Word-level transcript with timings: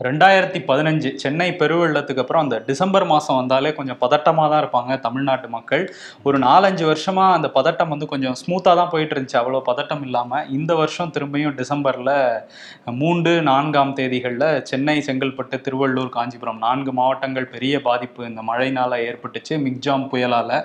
ரெண்டாயிரத்தி 0.00 0.60
பதினஞ்சு 0.68 1.10
சென்னை 1.22 1.46
பெருவெள்ளத்துக்கு 1.60 2.22
அப்புறம் 2.22 2.42
அந்த 2.44 2.56
டிசம்பர் 2.66 3.06
மாதம் 3.12 3.38
வந்தாலே 3.38 3.70
கொஞ்சம் 3.76 3.98
பதட்டமாக 4.02 4.48
தான் 4.52 4.60
இருப்பாங்க 4.62 4.98
தமிழ்நாட்டு 5.06 5.48
மக்கள். 5.54 5.84
ஒரு 6.22 6.38
நாலஞ்சு 6.38 6.84
வருஷமாக 6.84 7.36
அந்த 7.36 7.48
பதட்டம் 7.54 7.92
வந்து 7.94 8.06
கொஞ்சம் 8.12 8.36
ஸ்மூத்தாக 8.40 8.76
தான் 8.80 8.90
போயிட்டு 8.94 9.14
இருந்துச்சு 9.16 9.38
அவ்வளோ 9.42 9.60
பதட்டம் 9.70 10.04
இல்லாமல் 10.08 10.48
இந்த 10.58 10.74
வருஷம் 10.74 11.12
திரும்பியும் 11.14 11.56
டிசம்பரில் 11.60 12.12
மூன்று 13.00 13.32
நான்காம் 13.50 13.94
தேதிகளில் 14.00 14.48
சென்னை 14.70 14.96
செங்கல்பட்டு 15.08 15.58
திருவள்ளூர் 15.68 16.14
காஞ்சிபுரம் 16.18 16.60
நான்கு 16.66 16.94
மாவட்டங்கள் 17.00 17.52
பெரிய 17.54 17.80
பாதிப்பு. 17.88 18.22
இந்த 18.32 18.42
மழையினால் 18.50 19.02
ஏற்பட்டுச்சு. 19.08 19.56
மிக்ஜாம் 19.68 20.06
புயலால் 20.12 20.56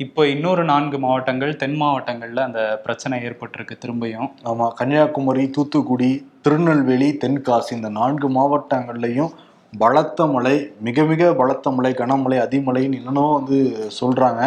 இப்போ 0.00 0.22
இன்னொரு 0.32 0.62
நான்கு 0.70 0.96
மாவட்டங்கள் 1.04 1.58
தென் 1.60 1.76
மாவட்டங்களில் 1.82 2.46
அந்த 2.46 2.60
பிரச்சனை 2.84 3.16
ஏற்பட்டிருக்கு 3.26 3.74
திரும்பியும். 3.82 4.28
ஆமா 4.50 4.66
கன்னியாகுமரி 4.78 5.44
தூத்துக்குடி 5.56 6.10
திருநெல்வேலி 6.44 7.08
தென்காசி 7.22 7.72
இந்த 7.78 7.90
நான்கு 8.00 8.28
மாவட்டங்கள்லையும் 8.36 9.32
பலத்த 9.72 10.26
மழை 10.32 10.54
மிக 10.86 11.04
மிக 11.10 11.28
பலத்த 11.40 11.70
மழை 11.76 11.92
கனமழை 12.00 12.38
அதிமழைன்னு 12.44 12.98
என்னென்னோ 13.00 13.24
வந்து 13.36 13.58
சொல்றாங்க. 13.98 14.40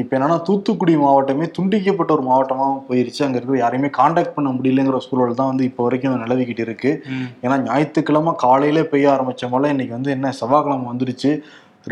இப்போ 0.00 0.12
என்னன்னா 0.16 0.38
தூத்துக்குடி 0.48 0.94
மாவட்டமே 1.04 1.46
துண்டிக்கப்பட்ட 1.58 2.10
ஒரு 2.16 2.24
மாவட்டமா 2.30 2.66
போயிருச்சு. 2.88 3.20
அங்க 3.26 3.38
இருக்கிற 3.38 3.60
யாரையுமே 3.62 3.90
காண்டாக்ட் 4.00 4.36
பண்ண 4.36 4.50
முடியலங்கிற 4.56 5.00
சூழல் 5.06 5.38
தான் 5.40 5.52
வந்து 5.52 5.68
இப்போ 5.70 5.84
வரைக்கும் 5.86 6.24
நிலவிக்கிட்டு 6.24 6.66
இருக்கு. 6.68 6.92
ஏன்னா 7.44 7.58
ஞாயிற்றுக்கிழமை 7.68 8.34
காலையில 8.46 8.82
பெய்ய 8.92 9.14
ஆரம்பிச்ச 9.16 9.50
மழை 9.54 9.70
இன்னைக்கு 9.76 9.98
வந்து 9.98 10.14
என்ன 10.16 10.32
செவ்வாய்க்கிழமை 10.40 10.86
வந்துருச்சு. 10.92 11.32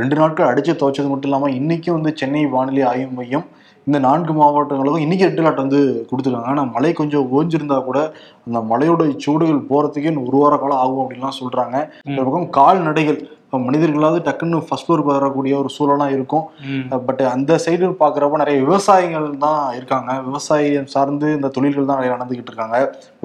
ரெண்டு 0.00 0.16
நாட்கள் 0.20 0.50
அடிச்சு 0.50 0.73
துவைச்சது 0.80 1.10
மட்டும் 1.12 1.30
இல்லாம 1.30 1.50
இன்னைக்கும் 1.60 1.96
வந்து 1.98 2.12
சென்னை 2.23 2.42
வானிலை 2.56 2.82
ஆய்வு 2.92 3.12
மையம் 3.20 3.46
இந்த 3.87 3.98
நான்கு 4.06 4.32
மாவட்டங்களுக்கும் 4.38 5.04
இன்னைக்கு 5.04 5.27
ரெட் 5.27 5.41
அலர்ட் 5.42 5.62
வந்து 5.62 5.80
கொடுத்துருக்காங்க. 6.09 6.52
ஆனால் 6.52 6.70
மழை 6.77 6.91
கொஞ்சம் 7.00 7.27
ஓஞ்சிருந்தா 7.37 7.77
கூட 7.88 7.98
அந்த 8.46 8.60
மழையோட 8.70 9.02
சூடுகள் 9.24 9.60
போறதுக்கே 9.68 10.10
இன்னும் 10.12 10.27
ஒரு 10.30 10.38
வார 10.42 10.54
காலம் 10.62 10.80
ஆகும் 10.84 11.02
அப்படின்லாம் 11.02 11.38
சொல்றாங்க. 11.40 11.77
இந்த 12.10 12.20
பக்கம் 12.27 12.48
கால்நடைகள் 12.59 13.18
இப்போ 13.45 13.59
மனிதர்களாவது 13.66 14.20
டக்குன்னு 14.28 14.64
ஃபர்ஸ்ட் 14.68 14.87
ஃப்ளோர் 14.87 15.02
வரக்கூடிய 15.09 15.54
ஒரு 15.60 15.71
சூழலாம் 15.76 16.15
இருக்கும். 16.16 16.45
பட் 17.09 17.23
அந்த 17.34 17.59
சைடு 17.65 17.93
பார்க்குறப்ப 18.02 18.43
நிறைய 18.43 18.59
விவசாயிகள் 18.65 19.28
தான் 19.46 19.62
இருக்காங்க. 19.78 20.10
விவசாயம் 20.28 20.90
சார்ந்து 20.95 21.28
இந்த 21.38 21.51
தொழில்கள் 21.59 21.88
தான் 21.90 22.01
நிறைய 22.01 22.16
நடந்துகிட்டு 22.16 22.52
இருக்காங்க. 22.52 22.78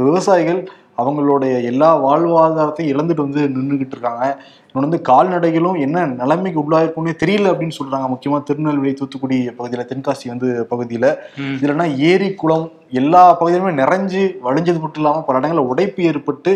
விவசாயிகள் 0.09 0.61
அவங்களுடைய 1.01 1.53
எல்லா 1.69 1.89
வாழ்வாதாரத்தையும் 2.05 2.91
இழந்துட்டு 2.93 3.25
வந்து 3.25 3.43
நின்றுகிட்டு 3.55 3.95
இருக்காங்க. 3.97 4.25
வந்து 4.73 5.01
கால்நடைகளும் 5.09 5.79
என்ன 5.79 6.05
நிலைமைக்கு 6.05 6.61
உள்ளாயிருக்கும்னே 6.61 7.13
தெரியல 7.25 7.51
அப்படின்னு 7.51 7.77
சொல்றாங்க 7.79 8.15
முக்கியமா 8.15 8.43
திருநெல்வேலி 8.43 8.93
தூத்துக்குடி 8.93 9.49
பகுதியில் 9.49 9.87
தென்காசி 9.87 10.27
வந்து 10.27 10.65
பகுதியில். 10.65 11.17
இதுலன்னா 11.37 11.97
ஏரி 11.97 12.33
குளம் 12.33 12.71
எல்லா 12.99 13.21
பகுதியிலுமே 13.39 13.71
நிறைஞ்சு 13.81 14.21
வழிஞ்சது 14.47 14.79
மட்டும் 14.83 15.01
இல்லாமல் 15.01 15.25
பல 15.27 15.39
இடங்களில் 15.39 15.69
உடைப்பு 15.71 16.01
ஏற்பட்டு 16.11 16.51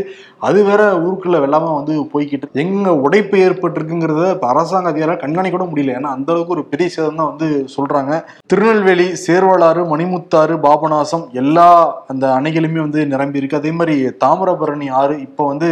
அது 0.48 0.60
வேற 0.70 0.82
ஊருக்குள்ள 1.06 1.38
வெள்ளாம 1.44 1.72
வந்து 1.78 1.94
போய்கிட்டு. 2.14 2.48
எங்க 2.64 2.90
உடைப்பு 3.06 3.36
ஏற்பட்டிருக்குங்கிறத 3.46 4.26
இப்போ 4.36 4.48
அரசாங்க 4.54 4.92
அதிகாரிகள் 4.94 5.22
கண்காணிக்க 5.24 5.56
கூட 5.58 5.68
முடியல. 5.72 5.96
ஏன்னா 6.00 6.12
அந்த 6.18 6.30
அளவுக்கு 6.34 6.56
ஒரு 6.58 6.64
பெரிய 6.74 6.88
சேதம் 6.96 7.20
தான் 7.22 7.32
வந்து 7.32 7.50
சொல்றாங்க. 7.76 8.14
திருநெல்வேலி 8.52 9.08
சேர்வலாறு 9.26 9.84
மணிமுத்தாறு 9.94 10.56
பாபநாசம் 10.68 11.26
எல்லா 11.44 11.70
அந்த 12.14 12.26
அணைகளுமே 12.38 12.82
வந்து 12.86 13.02
நிரம்பி 13.14 13.42
இருக்கு. 13.42 13.62
அதே 13.62 13.74
மாதிரி 13.80 13.98
தாமிரபரணி 14.24 14.90
ஆறு 15.02 15.18
இப்போ 15.28 15.44
வந்து 15.52 15.70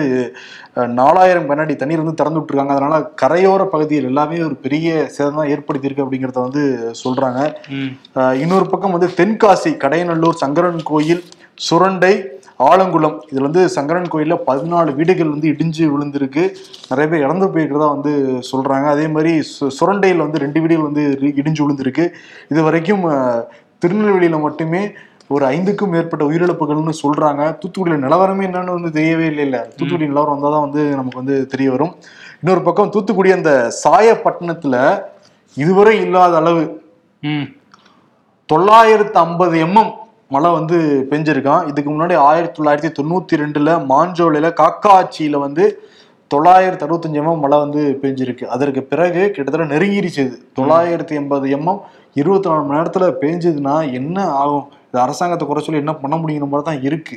நாலாயிரம் 0.99 1.47
கண்ணாடி 1.49 1.73
தண்ணீர் 1.79 2.01
வந்து 2.01 2.19
திறந்து 2.19 2.39
விட்டுருக்காங்க. 2.39 2.75
அதனால 2.75 2.95
கரையோர 3.21 3.61
பகுதியில் 3.73 4.07
எல்லாமே 4.11 4.37
ஒரு 4.47 4.55
பெரிய 4.65 4.87
சேதம் 5.15 5.39
தான் 5.39 5.51
ஏற்படுத்தியிருக்கு 5.55 6.05
அப்படிங்கிறத 6.05 6.39
வந்து 6.47 6.63
சொல்றாங்க. 7.01 7.41
இன்னொரு 8.43 8.65
பக்கம் 8.71 8.95
வந்து 8.95 9.09
தென்காசி 9.19 9.71
கடையநல்லூர் 9.83 10.41
சங்கரன் 10.53 10.83
கோயில் 10.83 11.23
சுரண்டை 11.69 12.25
ஆலங்குளம். 12.59 13.19
இதுல 13.31 13.41
வந்து 13.41 13.69
சங்கரன் 13.69 14.11
கோயில்ல 14.11 14.37
பதினாலு 14.47 14.95
வீடுகள் 14.95 15.29
வந்து 15.29 15.49
இடிஞ்சு 15.49 15.89
விழுந்திருக்கு. 15.89 16.51
நிறைய 16.89 17.11
பேர் 17.11 17.19
இறந்து 17.19 17.47
போயிருக்கிறதா 17.47 18.01
வந்து 18.01 18.39
சொல்றாங்க. 18.51 18.87
அதே 18.87 19.07
மாதிரி 19.07 19.39
சு- 19.39 19.67
சுரண்டையில் 19.79 20.17
வந்து 20.17 20.39
ரெண்டு 20.39 20.61
வீடுகள் 20.61 20.83
வந்து 20.83 21.17
இடிஞ்சு 21.21 21.59
விழுந்திருக்கு. 21.59 22.09
இது 22.49 22.63
வரைக்கும் 22.63 23.03
திருநெல்வேலியில 23.85 24.39
மட்டுமே 24.39 24.91
ஒரு 25.27 25.45
ஐந்துக்கும் 25.45 25.87
மேற்பட்ட 25.87 26.25
உயிரிழப்புகள்னு 26.25 26.93
சொல்றாங்க. 27.03 27.57
தூத்துக்குடியில 27.57 28.03
நிலவரமே 28.03 28.45
என்னன்னு 28.45 28.81
வந்து 28.81 29.01
தெரியவே 29.01 29.25
இல்லை 29.25 29.43
இல்ல 29.43 29.59
தூத்துக்குடி 29.59 30.05
நிலவரம் 30.05 30.39
வந்தால் 30.39 30.51
தான் 30.51 30.69
வந்து 30.69 30.89
நமக்கு 30.89 31.17
வந்து 31.17 31.45
தெரிய 31.45 31.71
வரும். 31.71 31.95
இன்னொரு 32.41 32.63
பக்கம் 32.63 32.89
தூத்துக்குடி 32.89 33.31
அந்த 33.31 33.71
சாயப்பட்டினத்துல 33.83 35.01
இதுவரை 35.55 35.99
இல்லாத 35.99 36.37
அளவு. 36.37 36.81
தொள்ளாயிரத்து 38.45 39.19
ஐம்பது 39.19 39.65
எம்எம் 39.65 40.01
மழை 40.33 40.51
வந்து 40.57 40.77
பெஞ்சிருக்கான். 41.11 41.67
இதுக்கு 41.71 41.89
முன்னாடி 41.91 42.15
ஆயிரத்தி 42.29 42.57
தொள்ளாயிரத்தி 42.57 42.91
தொண்ணூத்தி 42.99 43.39
ரெண்டுல 43.41 43.71
மாஞ்சோலையில 43.91 44.49
காக்காச்சியில 44.61 45.39
வந்து 45.45 45.65
தொள்ளாயிரத்தி 46.33 46.85
அறுபத்தஞ்சு 46.85 47.19
எம்எம் 47.21 47.43
மழை 47.45 47.57
வந்து 47.63 47.81
பெஞ்சிருக்கு. 48.01 48.45
அதற்கு 48.55 48.81
பிறகு 48.91 49.23
கிட்டத்தட்ட 49.35 49.67
நெருங்கிருச்சு 49.73 50.23
தொள்ளாயிரத்தி 50.59 51.15
எண்பது 51.21 51.47
எம்எம் 51.57 51.81
இருபத்தி 52.21 52.49
நாலு 52.49 52.63
மணி 52.63 52.79
நேரத்துல 52.79 53.05
பெஞ்சதுன்னா 53.21 53.75
என்ன 53.99 54.17
ஆகும்? 54.43 54.65
இது 54.93 54.99
அரசாங்கத்தை 55.03 55.45
குறை 55.49 55.61
சொல்லி 55.65 55.79
என்ன 55.81 55.93
பண்ண 56.01 56.15
முடியுங்கிற 56.21 56.47
மாதிரி 56.49 56.65
தான் 56.67 56.83
இருக்கு. 56.87 57.15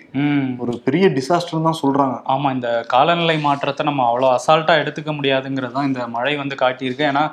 ஒரு 0.62 0.72
பெரிய 0.86 1.06
டிசாஸ்டர் 1.16 1.66
தான் 1.66 1.78
சொல்றாங்க. 1.80 2.14
ஆமா 2.34 2.48
இந்த 2.54 2.68
காலநிலை 2.92 3.34
மாற்றத்தை 3.46 3.82
நம்ம 3.88 4.04
அவ்வளோ 4.10 4.28
அசால்ட்டா 4.36 4.74
எடுத்துக்க 4.82 5.12
முடியாதுங்கிறது 5.18 5.74
தான் 5.76 5.88
இந்த 5.90 6.06
மழை 6.14 6.32
வந்து 6.40 6.56
காட்டியிருக்கு. 6.62 7.04
ஏன்னா 7.10 7.24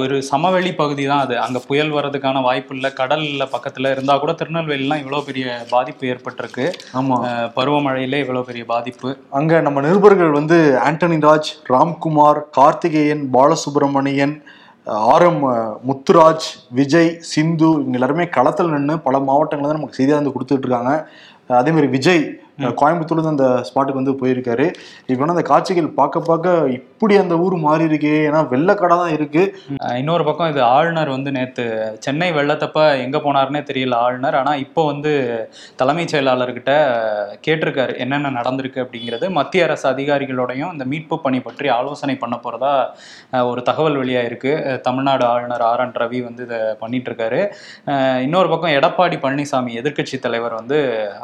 ஒரு 0.00 0.16
சமவெளி 0.30 0.72
பகுதி 0.82 1.04
தான் 1.12 1.22
அது. 1.26 1.36
அங்க 1.44 1.62
புயல் 1.68 1.94
வர்றதுக்கான 1.98 2.42
வாய்ப்பு 2.48 2.74
இல்லை. 2.78 2.92
கடல் 3.00 3.24
இல்ல 3.30 3.46
பக்கத்துல 3.54 3.94
இருந்தா 3.96 4.16
கூட 4.24 4.34
திருநெல்வேலிலாம் 4.42 5.02
இவ்வளோ 5.04 5.22
பெரிய 5.30 5.46
பாதிப்பு 5.74 6.10
ஏற்பட்டிருக்கு. 6.14 6.66
ஆமா. 7.00 7.18
பருவமழையிலே 7.58 8.22
இவ்வளோ 8.26 8.44
பெரிய 8.50 8.64
பாதிப்பு. 8.74 9.10
அங்க 9.40 9.62
நம்ம 9.68 9.86
நிருபர்கள் 9.88 10.38
வந்து 10.40 10.60
Antony 10.88 11.20
Raj 11.30 11.54
Ramkumar 11.74 12.44
Karthikeyan 12.60 13.26
Balasubramanian 13.38 14.36
R 14.88 15.22
M 15.22 15.40
Muthuraj 15.88 16.46
Vijay 16.70 17.10
Sindhu 17.30 17.68
இவங்க 17.80 17.98
எல்லாருமே 17.98 18.24
களத்தில் 18.28 18.70
நின்று 18.70 18.94
பல 19.06 19.18
மாவட்டங்கள் 19.20 19.68
தான் 19.68 19.78
நமக்கு 19.78 19.98
செய்தியாக 19.98 20.20
வந்து 20.20 20.34
கொடுத்துட்டு 20.34 20.66
இருக்காங்க. 20.66 20.92
விஜய் 21.96 22.22
கோயம்புத்தூர்ல 22.80 23.20
இருந்து 23.20 23.34
அந்த 23.34 23.48
ஸ்பாட்டுக்கு 23.68 24.00
வந்து 24.00 24.14
போயிருக்காரு. 24.20 24.66
இப்போ 25.12 25.26
அந்த 25.34 25.44
காட்சிகள் 25.50 25.88
பார்க்க 25.98 26.22
பார்க்க 26.28 26.54
இப்படி 26.78 27.16
அந்த 27.22 27.34
ஊர் 27.44 27.56
மாறி 27.66 27.84
இருக்கே. 27.90 28.14
ஏன்னா 28.28 28.40
வெள்ளக்கடை 28.52 28.96
தான் 29.02 29.14
இருக்கு. 29.16 29.42
இன்னொரு 30.00 30.24
பக்கம் 30.28 30.50
இது 30.52 30.62
ஆளுநர் 30.76 31.10
வந்து 31.16 31.32
நேத்து 31.38 31.66
சென்னை 32.06 32.30
வெள்ளத்தப்ப 32.38 32.86
எங்க 33.04 33.18
போனாருன்னே 33.26 33.62
தெரியல 33.70 34.00
ஆளுநர். 34.06 34.38
ஆனா 34.40 34.54
இப்போ 34.64 34.84
வந்து 34.92 35.12
தலைமைச் 35.82 36.14
செயலாளர்கிட்ட 36.14 36.72
கேட்டிருக்காரு 37.48 37.94
என்னென்ன 38.06 38.34
நடந்திருக்கு 38.38 38.84
அப்படிங்கிறது. 38.84 39.28
மத்திய 39.40 39.68
அரசு 39.68 39.86
அதிகாரிகளோடையும் 39.94 40.72
இந்த 40.76 40.86
மீட்பு 40.94 41.18
பணி 41.26 41.40
பற்றி 41.48 41.68
ஆலோசனை 41.78 42.16
பண்ண 42.24 42.38
போறதா 42.46 42.74
ஒரு 43.52 43.62
தகவல் 43.70 44.00
வெளியாயிருக்கு. 44.02 44.26
இருக்குது 44.28 44.80
தமிழ்நாடு 44.88 45.24
ஆளுநர் 45.32 45.64
ஆர். 45.70 45.84
என். 45.84 45.96
ரவி 46.02 46.18
வந்து 46.26 46.42
இதை 46.46 46.58
பண்ணிட்டு 46.80 47.08
இருக்காரு 47.10 47.40
இன்னொரு 48.26 48.48
பக்கம் 48.52 48.74
எடப்பாடி 48.78 49.16
பழனிசாமி 49.24 49.72
எதிர்க்கட்சி 49.80 50.16
தலைவர் 50.26 50.54
வந்து 50.60 50.78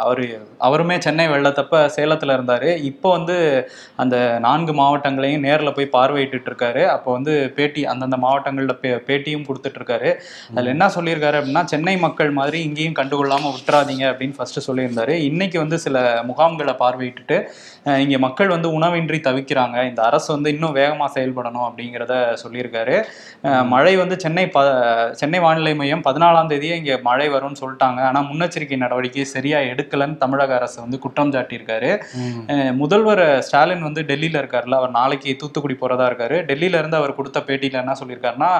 அவரு 0.04 0.24
அவருமே 0.66 0.96
சென்னை 1.06 1.23
வெள்ளத்தப்ப 1.32 1.80
சேலத்தில் 1.96 2.34
இருந்தார். 2.36 2.68
இப்போ 2.90 3.08
வந்து 3.16 3.36
அந்த 4.02 4.16
நான்கு 4.46 4.72
மாவட்டங்களையும் 4.80 5.44
நேரில் 5.46 5.74
போய் 5.76 5.88
பார்வையிட்டு 5.96 6.48
இருக்காரு 6.50 6.82
அப்போ 6.94 7.10
வந்து 7.16 7.34
பேட்டி 7.56 7.84
அந்தந்த 7.92 8.18
மாவட்டங்களில் 8.26 8.78
பே 8.82 8.90
பேட்டியும் 9.08 9.46
கொடுத்துட்ருக்காரு. 9.48 10.10
அதில் 10.54 10.72
என்ன 10.74 10.88
சொல்லியிருக்காரு 10.96 11.38
அப்படின்னா 11.40 11.64
சென்னை 11.72 11.96
மக்கள் 12.06 12.32
மாதிரி 12.40 12.60
இங்கேயும் 12.68 12.98
கண்டுகொள்ளாமல் 13.00 13.54
விட்டுறாதீங்க 13.56 14.06
அப்படின்னு 14.12 14.38
ஃபஸ்ட்டு 14.38 14.66
சொல்லியிருந்தாரு. 14.68 15.16
இன்னைக்கு 15.30 15.58
வந்து 15.64 15.78
சில 15.86 16.02
முகாம்களை 16.30 16.76
பார்வையிட்டுட்டு 16.82 17.38
இங்கே 18.04 18.18
மக்கள் 18.26 18.54
வந்து 18.56 18.68
உணவின்றி 18.76 19.18
தவிக்கிறாங்க. 19.28 19.76
இந்த 19.90 20.00
அரசு 20.08 20.28
வந்து 20.34 20.52
இன்னும் 20.54 20.76
வேகமாக 20.80 21.10
செயல்படணும் 21.16 21.66
அப்படிங்கிறத 21.68 22.14
சொல்லியிருக்காரு. 22.42 22.94
மழை 23.72 23.94
வந்து 24.02 24.16
சென்னை 24.24 24.44
ப 24.54 24.58
சென்னை 25.20 25.38
வானிலை 25.44 25.72
மையம் 25.80 26.04
பதினாலாம் 26.06 26.50
தேதியே 26.52 26.76
இங்கே 26.80 26.96
மழை 27.08 27.26
வரும்னு 27.34 27.60
சொல்லிட்டாங்க. 27.62 28.00
ஆனால் 28.08 28.26
முன்னெச்சரிக்கை 28.30 28.78
நடவடிக்கை 28.84 29.26
சரியாக 29.34 29.70
எடுக்கலைன்னு 29.72 30.16
தமிழக 30.22 30.54
அரசு 30.60 30.78
வந்து 30.84 30.98
குற்றம் 31.04 31.13
சாட்டியிருக்காரு. 31.18 31.90
அஹ் 32.46 32.74
முதல்வர் 32.74 33.42
ஸ்டாலின் 33.42 33.82
வந்து 33.82 34.02
டெல்லியில 34.02 34.40
இருக்காருல்ல 34.42 34.74
அவர் 34.74 34.90
நாளைக்கு 34.90 35.36
தூத்துக்குடி 35.36 35.76
போறதா 35.80 36.06
இருக்காரு. 36.10 36.36
டெல்லியில 36.50 36.78
இருந்து 36.78 36.96
அவர் 36.96 37.14
கொடுத்த 37.14 37.40
பேட்டியில 37.40 37.72
என்ன 37.72 37.94
சொல்லியிருக்காருன்னா 38.00 38.50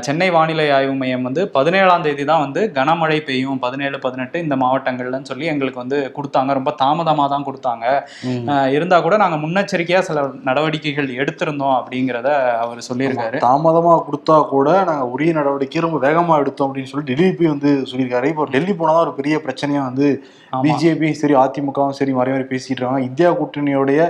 சென்னை 0.00 0.30
வானிலை 0.30 0.70
ஆய்வு 0.70 0.94
மையம் 0.94 1.22
வந்து 1.22 1.48
பதினேழாம் 1.48 2.02
தேதி 2.02 2.24
தான் 2.24 2.40
வந்து 2.40 2.72
கனமழை 2.74 3.20
பெய்யும். 3.20 3.58
பதினேழு 3.58 3.98
பதினெட்டு 3.98 4.38
இந்த 4.38 4.56
மாவட்டங்கள்லன்னு 4.56 5.22
சொல்லி 5.22 5.46
எங்களுக்கு 5.46 5.78
வந்து 5.78 6.12
கொடுத்தாங்க. 6.16 6.52
ரொம்ப 6.52 6.74
தாமதமா 6.82 7.28
தான் 7.28 7.44
கொடுத்தாங்க. 7.44 7.84
ம். 8.24 8.46
அஹ் 8.48 8.70
இருந்தா 8.70 9.00
கூட 9.00 9.16
நாங்க 9.16 9.36
முன்னெச்சரிக்கையா 9.36 9.98
சில 9.98 10.16
நடவடிக்கைகள் 10.42 11.08
எடுத்திருந்தோம் 11.20 11.76
அப்படிங்கிறத 11.78 12.28
அவர் 12.64 12.78
சொல்லியிருக்காரு. 12.88 13.38
தாமதமா 13.38 14.02
கொடுத்தா 14.08 14.48
கூட 14.48 14.84
நாங்க 14.84 15.06
உரிய 15.06 15.32
நடவடிக்கை 15.32 15.80
ரொம்ப 15.80 16.08
வேகமா 16.08 16.38
எடுத்தோம் 16.38 16.68
அப்படின்னு 16.68 16.92
சொல்லி 16.92 17.06
டெல்லி 17.10 17.32
போய் 17.32 17.46
வந்து 17.46 17.70
சொல்லியிருக்காரு. 17.90 18.24
இப்போ 18.24 18.44
டெல்லி 18.50 18.72
போனதான் 18.72 19.04
ஒரு 19.06 19.12
பெரிய 19.12 19.36
பிரச்சனையா 19.46 19.82
வந்து 19.82 20.06
பிஜேபியும் 20.52 20.76
பிஜேபி 20.78 21.08
சரி 21.20 21.34
அதிமுகவும் 21.44 21.96
சரி 21.98 22.12
மாறி 22.18 22.30
மாதிரி 22.32 22.46
பேசிட்டு 22.52 22.78
இருக்காங்க. 22.80 23.02
இந்தியா 23.08 23.30
கூட்டணியோடைய 23.40 24.00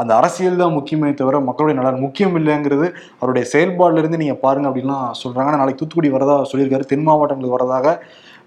அந்த 0.00 0.12
அரசியல் 0.20 0.60
தான் 0.62 0.76
முக்கியமே 0.76 1.10
தவிர 1.20 1.40
மக்களுடைய 1.48 1.76
நலன் 1.80 2.00
முக்கியம் 2.04 2.36
இல்லைங்கிறது 2.38 2.86
அவருடைய 3.20 3.44
செயல்பாடுல 3.52 4.00
இருந்து 4.02 4.20
நீங்க 4.22 4.36
பாருங்க 4.44 4.68
அப்படின்லாம் 4.70 5.04
சொல்றாங்க. 5.22 5.50
நாளைக்கு 5.60 5.80
தூத்துக்குடி 5.80 6.10
வரதா 6.16 6.36
சொல்லியிருக்காரு. 6.52 6.86
தென் 6.92 7.06
மாவட்டங்களுக்கு 7.08 7.58
வரதாக 7.58 7.96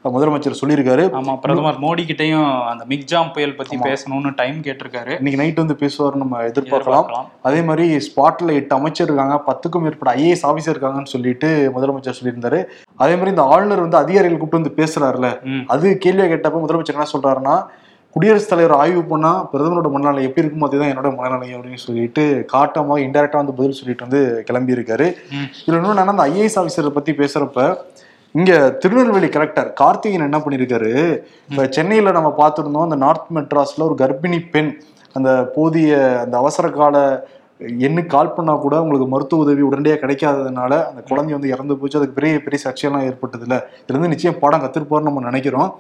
முதலமைச்சர் 0.06 0.58
சொல்லியிருக்காரு 0.60 1.04
ஆமா 1.20 1.34
பிரதமர் 1.44 1.80
மோடி 1.84 2.04
கிட்டயும் 2.10 2.50
அந்த 2.72 2.84
மிக்ஜாம் 2.92 3.32
புயல் 3.36 3.56
பத்தி 3.56 3.78
பேசணும்னு 3.88 4.32
டைம் 4.36 4.60
கேட்டிருக்காரு 4.68 5.14
இன்னைக்கு 5.20 5.40
நைட் 5.42 5.62
வந்து 5.64 5.76
பேசுவார் 5.76 6.20
நம்ம 6.22 6.42
எதிர்பார்க்கலாம். 6.50 7.08
அதே 7.48 7.62
மாதிரி 7.62 7.86
ஸ்பாட்ல 8.08 8.56
எட்டு 8.60 8.76
அமைச்சர் 8.76 9.10
இருக்காங்க 9.10 9.38
பத்துக்கும் 9.50 9.84
மேற்பட்ட 9.86 10.14
ஐஏஎஸ் 10.20 10.46
ஆபீசர் 10.50 10.74
இருக்காங்கன்னு 10.76 11.14
சொல்லிட்டு 11.16 11.50
முதலமைச்சர் 11.76 12.20
சொல்லியிருந்தாரு 12.20 12.62
அதே 12.96 13.16
மாதிரி 13.16 13.34
இந்த 13.36 13.46
ஆளுநர் 13.56 13.84
வந்து 13.86 14.02
அதிகாரிகள் 14.04 14.40
கூப்பிட்டு 14.40 14.62
வந்து 14.62 14.78
பேசுறாருல. 14.82 15.30
அது 15.76 15.88
கேள்வியா 16.06 16.28
கேட்டப்ப 16.34 16.64
முதலமைச்சர் 16.66 16.98
என்ன 16.98 17.12
சொல்றாருன்னா 17.16 17.58
குடியரசுத் 18.16 18.52
தலைவர் 18.52 18.80
ஆய்வு 18.82 19.02
பண்ணா 19.04 19.32
பிரதமரோட 19.52 19.90
மனநிலை 19.94 20.24
எப்படி 20.28 20.44
இருக்குமோ 20.44 20.68
அதுதான் 20.68 20.92
என்னோட 20.94 21.10
மனநிலை 21.18 21.50
அப்படின்னு 21.56 21.86
சொல்லிட்டு 21.88 22.24
காட்டமாக 22.54 23.04
இன்டெரக்டா 23.06 23.38
வந்து 23.42 23.58
பதில் 23.60 23.78
சொல்லிட்டு 23.80 24.06
வந்து 24.08 24.22
கிளம்பி 24.48 24.76
இருக்காரு. 24.78 25.08
இதுல 25.60 25.78
இன்னும் 25.80 25.94
என்னன்னா 25.94 26.16
அந்த 26.16 26.28
ஐஏஎஸ் 26.32 26.60
ஆபீசரை 26.62 26.94
பத்தி 26.98 27.14
பேசுறப்ப 27.22 27.66
இங்க 28.38 28.54
திருநெல்வேலி 28.82 29.28
கலெக்டர் 29.34 29.70
கார்த்திகேயன் 29.82 30.26
என்ன 30.26 30.40
பண்ணிருக்காரு? 30.44 30.92
இப்ப 31.50 31.66
சென்னையில 31.76 32.12
நம்ம 32.18 32.30
பார்த்திருந்தோம் 32.40 32.86
அந்த 32.88 32.98
நார்த் 33.04 33.30
மெட்ராஸ்ல 33.38 33.86
ஒரு 33.88 33.96
கர்ப்பிணி 34.02 34.40
பெண் 34.54 34.72
அந்த 35.16 35.30
போதிய 35.56 35.92
அந்த 36.24 36.36
அவசர 36.38 36.68
கால 36.70 36.96
எண்ணுக்கு 37.88 38.12
கால் 38.16 38.34
பண்ணா 38.34 38.54
கூட 38.66 38.76
உங்களுக்கு 38.84 39.08
மருத்துவ 39.14 39.44
உதவி 39.46 39.64
உடனடியாக 39.68 40.00
கிடைக்காததுனால 40.02 40.72
அந்த 40.90 41.02
குழந்தை 41.10 41.32
வந்து 41.38 41.54
இறந்து 41.54 41.78
போச்சு. 41.78 42.00
அதுக்கு 42.00 42.18
பெரிய 42.20 42.42
பெரிய 42.46 42.60
சர்ச்சையெல்லாம் 42.66 43.06
ஏற்பட்டதுல. 43.10 43.56
இதுல 43.80 43.94
இருந்து 43.94 44.12
நிச்சயம் 44.14 44.40
பாடம் 44.44 44.64
கத்திருப்பாருன்னு 44.66 45.10
நம்ம 45.10 45.24
நினைக்கிறோம். 45.30 45.72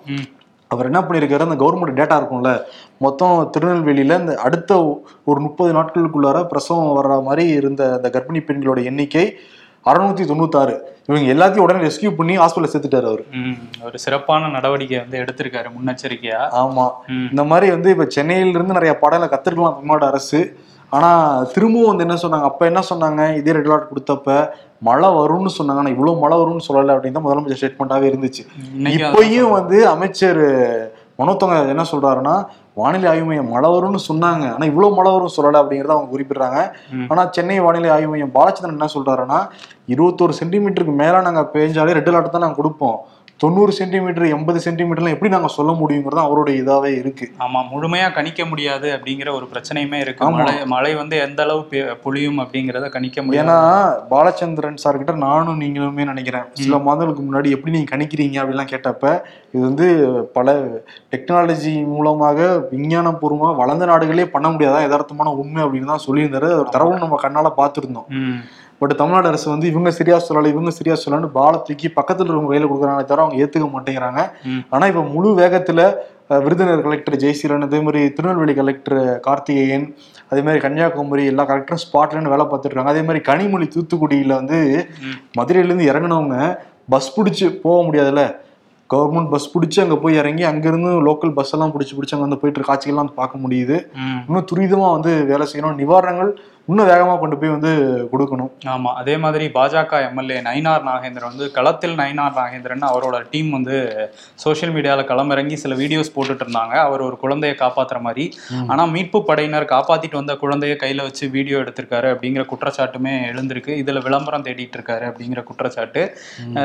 அவர் 0.71 0.89
என்ன 0.89 1.01
பண்ணியிருக்காரு 1.01 1.48
அந்த 1.48 1.57
கவர்மெண்ட் 1.63 2.00
டேட்டா 2.00 2.15
இருக்கும்ல. 2.19 2.54
மொத்தம் 3.06 3.36
திருநெல்வேலியில 3.56 4.19
இந்த 4.24 4.33
அடுத்த 4.48 4.80
ஒரு 5.30 5.39
முப்பது 5.45 5.71
நாட்களுக்குள்ளார 5.80 6.39
பிரசவம் 6.54 6.98
வர்ற 6.98 7.19
மாதிரி 7.30 7.45
இருந்த 7.59 7.83
அந்த 7.98 8.09
கர்ப்பிணி 8.15 8.42
பெண்களோட 8.50 8.81
எண்ணிக்கை 8.92 9.25
அறுநூத்தி 9.89 10.24
தொண்ணூத்தாறு. 10.30 10.75
இவங்க 11.10 11.28
எல்லாத்தையும் 11.34 11.66
உடனே 11.66 11.81
ரெஸ்கியூ 11.88 12.10
பண்ணி 12.16 12.34
ஹாஸ்பிட்டல் 12.38 12.72
சேர்த்துட்டாரு 12.74 13.07
அவர். 13.12 13.24
ஒரு 13.88 13.98
சிறப்பான 14.06 14.50
நடவடிக்கை 14.56 14.98
வந்து 15.04 15.18
எடுத்திருக்காரு 15.24 15.69
முன்னெச்சரிக்கையா? 15.75 16.42
ஆமா. 16.62 16.86
இந்த 17.31 17.44
மாதிரி 17.51 17.68
வந்து 17.75 17.92
இப்ப 17.95 18.07
சென்னையில 18.16 18.57
இருந்து 18.57 18.78
நிறைய 18.80 18.94
பாடங்களை 19.04 19.30
கத்துருக்கலாம் 19.34 19.78
தமிழ்நாடு 19.78 20.06
அரசு. 20.12 20.42
ஆனா 20.89 21.10
திரும்பவும் 21.54 21.89
வந்து 21.92 22.06
என்ன 22.07 22.18
சொன்னாங்க? 22.22 22.50
அப்ப 22.50 22.66
என்ன 22.72 22.81
சொன்னாங்க? 22.89 23.22
இதே 23.39 23.56
ரெட் 23.56 23.69
அலர்ட் 23.69 23.89
கொடுத்தப்ப 23.92 24.36
மழை 24.89 25.10
வரும்னு 25.19 25.51
சொன்னாங்க. 25.57 25.81
ஆனா 25.84 25.94
இவ்வளவு 25.95 26.22
மழை 26.24 26.38
வரும்னு 26.42 26.68
சொல்லல 26.68 26.95
அப்படின்னு 26.95 27.18
தான் 27.18 27.28
முதலமைச்சர் 27.28 27.62
ஸ்டேட்மெண்டாவே 27.62 28.10
இருந்துச்சு. 28.12 28.44
இப்பயும் 28.98 29.56
வந்து 29.57 29.80
அமைச்சர் 29.95 30.44
மனோத்தங்க 31.19 31.56
என்ன 31.74 31.83
சொல்றாருன்னா 31.92 32.33
வானிலை 32.80 33.08
ஆய்வு 33.12 33.28
மையம் 33.28 33.52
மழை 33.54 33.70
வரும்னு 33.76 34.00
சொன்னாங்க. 34.08 34.46
ஆனா 34.56 34.66
இவ்வளவு 34.72 34.96
மழை 34.98 35.12
வரும் 35.16 35.36
சொல்லல 35.36 35.62
அப்படிங்கறத 35.62 35.96
அவங்க 35.96 36.10
குறிப்பிடுறாங்க. 36.16 36.60
ஆனா 37.12 37.22
சென்னை 37.36 37.60
வானிலை 37.66 37.90
ஆய்வு 37.96 38.12
மையம் 38.14 38.34
பாலச்சந்திரன் 38.38 38.78
என்ன 38.78 38.90
சொல்றாருன்னா 38.96 39.40
இருபத்தோரு 39.94 40.34
சென்டிமீட்டருக்கு 40.42 40.96
மேல 41.04 41.22
நாங்க 41.28 41.44
பேஞ்சாலே 41.56 41.96
ரெட் 42.00 42.12
அலர்ட் 42.12 42.36
தான் 42.36 42.46
நாங்க 42.46 42.60
கொடுப்போம். 42.62 42.98
தொண்ணூறு 43.42 43.72
சென்டிமீட்டர் 43.72 44.25
எண்பது 44.36 44.60
சென்டிமீட்டர்லாம் 44.66 45.16
எப்படி 45.16 45.30
நாங்க 45.34 45.50
சொல்ல 45.56 45.72
முடியுங்கிறது 45.80 46.22
அவருடைய 46.24 46.62
இதாவே 46.62 46.92
இருக்கு. 47.01 47.25
ஆமா 47.45 47.60
முழுமையா 47.72 48.07
கணிக்க 48.16 48.45
முடியாது 48.45 48.88
அப்படிங்கிற 48.95 49.30
ஒரு 49.38 49.45
பிரச்சனையுமே 49.51 50.00
இருக்கு. 50.04 50.30
மழை 50.38 50.54
மழை 50.66 50.92
வந்து 50.95 51.18
எந்த 51.25 51.44
அளவு 51.44 51.81
பொழியும் 52.04 52.39
அப்படிங்கறத 52.44 52.89
கணிக்க 52.89 53.24
முடியாது. 53.24 53.44
ஏன்னா 53.44 53.60
பாலச்சந்திரன் 54.13 54.81
சார் 54.84 55.00
கிட்ட 55.01 55.16
நானும் 55.28 55.62
நீங்களுமே 55.62 56.10
நினைக்கிறேன். 56.12 56.48
சில 56.63 56.78
மாதங்களுக்கு 56.88 57.25
முன்னாடி 57.28 57.51
எப்படி 57.57 57.75
நீங்க 57.75 57.92
கணிக்கிறீங்க 57.95 58.42
அப்படிலாம் 58.44 58.72
கேட்டப்ப 58.74 59.06
இது 59.54 59.63
வந்து 59.69 59.88
பல 60.38 60.57
டெக்னாலஜி 61.16 61.75
மூலமாக 61.94 62.48
விஞ்ஞானபூர்வமா 62.74 63.51
வளர்ந்த 63.62 63.86
நாடுகளே 63.86 64.28
பண்ண 64.36 64.50
முடியாதான் 64.50 64.86
யதார்த்தமான 64.88 65.36
உண்மை 65.42 65.62
அப்படின்னு 65.63 65.94
தான் 65.94 66.07
சொல்லியிருந்தாரு. 66.07 66.50
ஒரு 66.62 66.69
தரவு 66.78 67.04
நம்ம 67.04 67.19
கண்ணால 67.25 67.51
பார்த்திருந்தோம். 67.62 68.10
பட் 68.82 68.94
தமிழ்நாடு 68.98 69.28
அரசு 69.30 69.48
வந்து 69.50 69.68
இவங்க 69.72 69.90
சரியா 69.96 70.18
சொல்லலை 70.24 70.50
இவங்க 70.52 70.72
சரியா 70.76 70.96
சொல்லலன்னு 71.00 71.32
பாலை 71.36 71.58
தூக்கி 71.62 71.88
பக்கத்துல 71.96 72.26
இருக்கவங்க 72.26 72.52
கையில 72.52 72.68
கொடுக்குறாங்களே 72.68 73.08
தவிர 73.08 73.24
அவங்க 73.24 73.42
ஏத்துக்க 73.44 73.68
மாட்டேங்கிறாங்க 73.72 74.22
ம். 74.50 74.62
ஆனா 74.74 74.86
இப்ப 74.92 75.04
முழு 75.14 75.30
வேகத்துல 75.40 75.82
விருதுநகர் 76.42 76.86
கலெக்டர் 76.86 77.20
ஜெயசீலன் 77.22 77.66
அதே 77.66 77.80
மாதிரி 77.84 78.00
திருநெல்வேலி 78.16 78.54
கலெக்டர் 78.58 78.98
கார்த்திகேயன் 79.28 79.86
அதே 80.32 80.42
மாதிரி 80.42 80.60
கன்னியாகுமரி 80.64 81.24
எல்லா 81.32 81.44
கலெக்டரும் 81.50 81.84
ஸ்பாட்லன்னு 81.84 82.34
வேலை 82.34 82.46
பார்த்துட்டு 82.46 82.72
இருக்காங்க 82.72 82.94
அதே 82.94 83.04
மாதிரி 83.06 83.22
கனிமொழி 83.28 83.68
தூத்துக்குடியில 83.74 84.34
வந்து 84.40 84.60
ம். 85.04 85.16
மதுரையில 85.38 85.70
இருந்து 85.70 85.90
இறங்குனவங்க 85.92 86.38
பஸ் 86.90 87.14
பிடிச்சு 87.16 87.48
போக 87.64 87.80
முடியாதுல்ல 87.88 88.26
கவர்மெண்ட் 88.90 89.32
பஸ் 89.32 89.50
பிடிச்சி 89.54 89.80
அங்க 89.82 89.96
போய் 90.00 90.20
இறங்கி 90.20 90.44
அங்கிருந்து 90.50 90.92
லோக்கல் 91.06 91.34
பஸ் 91.36 91.54
எல்லாம் 91.56 91.74
பிடிச்சி 91.74 91.96
பிடிச்சி 91.96 92.14
அங்க 92.16 92.26
வந்து 92.26 92.40
போயிட்டு 92.42 92.68
காட்சிகள்லாம் 92.68 93.04
வந்து 93.04 93.18
பார்க்க 93.18 93.42
முடியுது. 93.42 93.78
இன்னும் 94.22 94.46
துரிதமா 94.50 94.90
வந்து 94.94 95.12
வேலை 95.30 95.46
செய்யணும் 95.50 95.80
நிவாரணங்கள் 95.82 96.30
இன்னும் 96.69 96.88
வேகமா 96.88 97.14
கொண்டு 97.19 97.36
போய் 97.42 97.52
வந்து 97.54 97.69
கொடுக்கணும். 98.12 98.50
ஆமா 98.74 98.90
அதே 99.02 99.14
மாதிரி 99.24 99.46
பாஜக 99.58 100.00
எம்எல்ஏ 100.08 100.38
நயினார் 100.48 100.81
நாகேந்திரன் 100.88 101.31
வந்து 101.31 101.46
களத்தில் 101.58 101.94
நயினார் 102.00 102.34
நாகேந்திரன் 102.40 102.84
அவரோட 102.90 103.18
டீம் 103.34 103.50
வந்து 103.50 103.75
சோஷியல் 104.44 104.74
மீடியால 104.75 105.04
களமிறங்கி 105.12 105.58
சில 105.62 105.75
வீடியோஸ் 105.81 106.12
போட்டுட்டு 106.16 106.44
இருந்தாங்க. 106.46 106.74
அவர் 106.88 107.02
ஒரு 107.08 107.18
குழந்தையை 107.24 107.56
காப்பாத்துற 107.62 108.00
மாதிரி. 108.08 108.25
ஆனா 108.68 108.86
மீட்பு 108.96 109.22
படையினர் 109.30 109.68
காப்பாத்திட்டு 109.74 110.19
வந்த 110.22 110.36
குழந்தைய 110.42 110.75
கையில 110.84 111.06
வச்சு 111.08 111.30
வீடியோ 111.38 111.58
எடுத்திருக்காரு 111.64 112.10
அப்படிங்கிற 112.14 112.46
குற்றச்சாட்டுமே 112.52 113.14
எழுந்திருக்கு. 113.31 113.72
இதுல 113.84 114.04
விளம்பரம் 114.08 114.46
தேடிட்டு 114.50 114.78
இருக்காரு 114.80 115.08
அப்படிங்கிற 115.12 115.44
குற்றச்சாட்டு. 115.50 116.04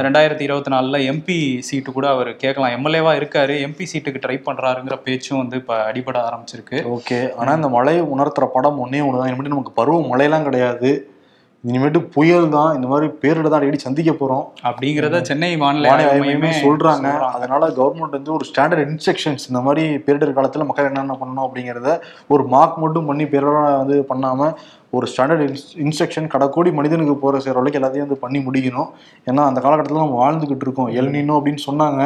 ரெண்டாயிரத்தி 0.07 0.47
இருபத்தி 0.49 0.75
நாலுல 0.77 1.03
எம்பி 1.13 1.39
சீட்டு 1.69 1.93
கூட 1.99 2.09
அவர் 2.17 2.33
கேட்கலாம். 2.43 2.75
எம்எல்ஏவா 2.79 3.15
இருக்காரு. 3.21 3.57
எம்பி 3.69 3.87
சீட்டுக்கு 3.93 4.25
ட்ரை 4.27 4.39
பண்றாருங்கிற 4.49 4.99
பேச்சும் 5.07 5.41
வந்து 5.45 5.63
இப்ப 5.63 5.79
அடிபட 5.93 6.19
ஆரம்பிச்சிருக்கு. 6.29 6.81
ஓகே. 6.97 7.21
ஆனா 7.41 7.53
இந்த 7.61 7.71
மழை 7.79 7.97
உணர்த்துற 8.17 8.51
படம் 8.59 8.83
ஒன்னே 8.87 9.03
ஒண்ணுதான். 9.07 9.31
இனிமேட்டு 9.31 9.57
நமக்கு 9.57 9.79
பருவ 9.81 9.91
மழையெல்லாம் 10.11 10.47
கிடையாது. 10.49 10.91
இனிமேட்டு 11.65 12.01
புயல் 12.15 12.47
தான் 12.55 12.75
இந்த 12.77 12.87
மாதிரி 12.93 13.07
பேரிட 13.23 13.47
தான் 13.49 13.59
அடிக்கடி 13.59 13.81
சந்திக்க 13.85 14.13
போறோம். 14.13 14.47
அப்படிங்கிறத 14.69 15.21
சென்னை 15.29 15.51
வானிலை 15.61 15.91
சொல்றாங்க. 16.65 17.11
அதனால 17.37 17.69
கவர்மெண்ட் 17.79 18.17
வந்து 18.19 18.33
ஒரு 18.37 18.47
ஸ்டாண்டர்ட் 18.51 18.85
இன்ஸ்ட்ரக்ஷன்ஸ் 18.87 19.47
இந்த 19.51 19.61
மாதிரி 19.67 19.85
பேரிடர் 20.07 20.37
காலத்துல 20.39 20.67
மக்கள் 20.71 20.89
என்னென்ன 20.91 21.17
பண்ணணும் 21.21 21.47
அப்படிங்கறத 21.47 21.93
ஒரு 22.35 22.45
மார்க் 22.55 22.83
மட்டும் 22.85 23.09
பண்ணி 23.11 23.27
பேரிட 23.35 23.61
வந்து 23.83 23.99
பண்ணாம 24.11 24.51
ஒரு 24.97 25.07
ஸ்டாண்டர்ட் 25.11 25.43
இன்ஸ்ட்ரக்ஷன் 25.83 26.27
கடக்கோடி 26.33 26.71
மனிதனுக்கு 26.79 27.15
போற 27.23 27.39
சேர 27.45 27.55
அளவுக்கு 27.59 27.79
எல்லாத்தையும் 27.79 28.07
வந்து 28.07 28.23
பண்ணி 28.25 28.39
முடிக்கணும். 28.47 28.89
ஏன்னா 29.29 29.43
அந்த 29.51 29.59
காலகட்டத்தில் 29.65 30.03
நம்ம 30.05 30.19
வாழ்ந்துகிட்டு 30.23 30.65
இருக்கோம். 30.67 30.91
எல்னினோ 31.01 31.37
அப்படின்னு 31.39 31.63
சொன்னாங்க. 31.69 32.01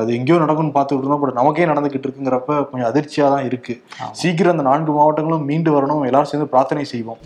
அது 0.00 0.10
எங்கேயோ 0.18 0.38
நடக்கும்னு 0.42 0.74
பார்த்துக்கிட்டு 0.76 1.06
இருந்தோம். 1.06 1.22
பட் 1.24 1.38
நமக்கே 1.40 1.70
நடந்துகிட்டு 1.70 2.06
இருக்குங்கிறப்ப 2.08 2.58
கொஞ்சம் 2.70 2.90
அதிர்ச்சியா 2.90 3.28
தான் 3.34 3.46
இருக்கு. 3.50 3.74
ஆமா. 4.02 4.10
சீக்கிரம் 4.20 4.54
அந்த 4.56 4.66
நான்கு 4.70 4.92
மாவட்டங்களும் 4.98 5.48
மீண்டு 5.52 5.72
வரணும். 5.76 6.04
எல்லாரும் 6.10 6.30
சேர்ந்து 6.32 6.52
பிரார்த்தனை 6.52 6.84
செய்வோம். 6.92 7.20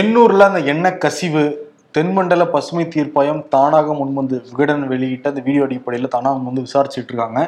எண்ணூர்ல 0.00 0.48
அந்த 0.50 0.62
எண்ணெய் 0.74 1.02
கசிவு 1.06 1.44
தென்மண்டல 1.96 2.42
பசுமை 2.54 2.82
தீர்ப்பாயம் 2.94 3.44
தானாக 3.54 3.94
முன்வந்து 4.00 4.36
விகடன் 4.48 4.82
வெளியிட்ட 4.90 5.28
அந்த 5.32 5.40
வீடியோ 5.46 5.62
அடிப்படையில் 5.66 6.12
தானாக 6.16 6.44
வந்து 6.48 6.66
விசாரிச்சுட்டு 6.66 7.10
இருக்காங்க. 7.12 7.40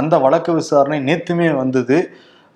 அந்த 0.00 0.18
வழக்கு 0.18 0.52
விசாரணை 0.60 0.98
நேத்துமே 1.08 1.48
வந்தது. 1.62 1.98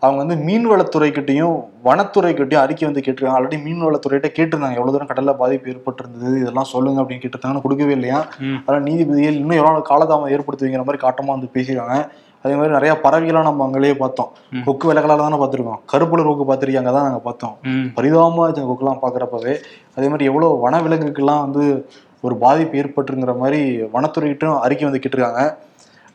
அவங்க 0.06 0.24
வந்து 0.24 0.44
மீன்வளத்துறைக்கிட்டையும் 0.44 1.64
வனத்துறைக்கிட்டையும் 1.84 2.60
அறிக்கை 2.60 2.88
வந்து 2.88 3.00
கேட்டிருக்காங்க. 3.00 3.38
ஆல்ரெடி 3.38 3.58
மீன்வளத்துறையிட்ட 3.64 4.28
கேட்டிருந்தாங்க. 4.38 4.74
எவ்வளவு 4.74 4.92
தூரம் 4.92 5.08
கடல்ல 5.08 5.36
பாதிப்பு 5.36 5.70
ஏற்பட்டிருந்தது 5.70 6.40
இதெல்லாம் 6.40 6.64
சொல்லுங்க 6.64 7.02
அப்படின்னு 7.02 7.22
கேட்டிருந்தாங்க 7.22 7.60
கொடுக்கவே 7.60 7.92
இல்லையா. 7.92 8.26
அதனால 8.66 8.84
நீதிபதிகள் 8.84 9.34
இன்னும் 9.34 9.56
எவ்வளவு 9.56 9.86
காலதாமம் 9.88 10.30
ஏற்படுத்துவீங்கிற 10.30 10.84
மாதிரி 10.84 11.06
காட்டமா 11.06 11.26
வந்து 11.26 11.48
பேசியிருக்காங்க. 11.54 12.08
அதே 12.42 12.54
மாதிரி 12.54 12.72
நிறைய 12.72 13.00
பறவைகள்லாம் 13.02 13.42
நம்ம 13.42 13.64
அங்கேயே 13.64 13.94
பார்த்தோம். 13.94 14.30
கொக்கு 14.64 14.92
விலகலால 14.92 15.16
தானே 15.16 15.36
பார்த்துருக்கோம். 15.36 15.80
கருப்புல 15.92 16.22
கொக்கு 16.22 16.52
பார்த்துருக்காங்க. 16.52 16.92
தான் 16.92 17.04
நாங்கள் 17.04 17.20
பார்த்தோம். 17.20 17.56
ம். 17.62 17.92
பரிதாபமா 17.96 18.44
இருந்துச்சு 18.46 18.70
கொக்குலாம் 18.70 19.02
பார்க்குறப்பவே. 19.02 19.54
அதே 19.94 20.08
மாதிரி 20.08 20.24
எவ்வளோ 20.24 20.60
வனவிலங்குக்கெல்லாம் 20.64 21.40
வந்து 21.40 21.88
ஒரு 22.20 22.36
பாதிப்பு 22.36 22.78
ஏற்பட்டுங்கிற 22.78 23.38
மாதிரி 23.38 23.82
வனத்துறைகிட்டும் 23.92 24.60
அறிக்கை 24.60 24.90
வந்து 24.90 24.98
கேட்டிருக்காங்க. 24.98 25.56